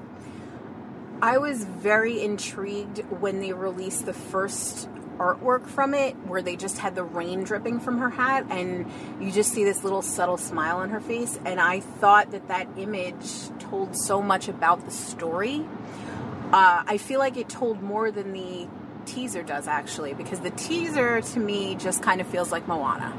[1.21, 6.77] I was very intrigued when they released the first artwork from it where they just
[6.77, 8.89] had the rain dripping from her hat and
[9.19, 11.39] you just see this little subtle smile on her face.
[11.45, 15.65] And i thought that that image told so much about the story.
[16.51, 18.67] Uh, i feel like it told more than the
[19.05, 23.09] teaser does actually because the teaser to me just kind of feels like moana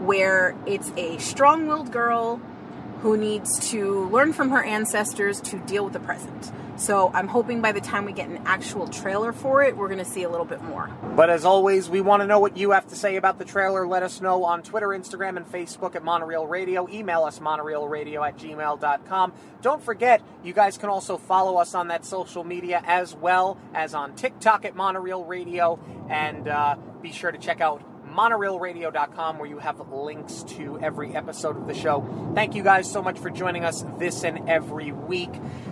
[0.00, 2.40] where it's a strong-willed girl
[3.00, 7.60] who needs to learn from her ancestors to deal with the present so I'm hoping
[7.60, 10.28] by the time we get an actual trailer for it, we're going to see a
[10.28, 10.88] little bit more.
[11.16, 13.84] But as always, we want to know what you have to say about the trailer.
[13.84, 16.88] Let us know on Twitter, Instagram, and Facebook at Monorail Radio.
[16.88, 19.32] Email us monorailradio at gmail.com.
[19.60, 23.92] Don't forget, you guys can also follow us on that social media as well as
[23.92, 25.80] on TikTok at Monorail Radio.
[26.08, 27.82] And uh, be sure to check out
[28.18, 32.04] monorailradio.com where you have links to every episode of the show.
[32.34, 35.30] Thank you guys so much for joining us this and every week.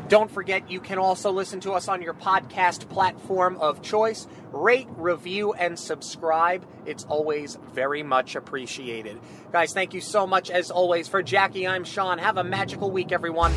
[0.09, 4.28] Don't forget, you can also listen to us on your podcast platform of choice.
[4.53, 6.64] Rate, review, and subscribe.
[6.86, 9.18] It's always very much appreciated.
[9.51, 11.09] Guys, thank you so much as always.
[11.09, 12.18] For Jackie, I'm Sean.
[12.18, 13.53] Have a magical week, everyone.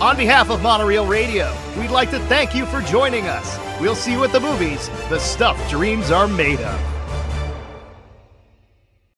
[0.00, 3.58] On behalf of Monorail Radio, we'd like to thank you for joining us.
[3.80, 6.95] We'll see you at the movies, the stuff dreams are made of.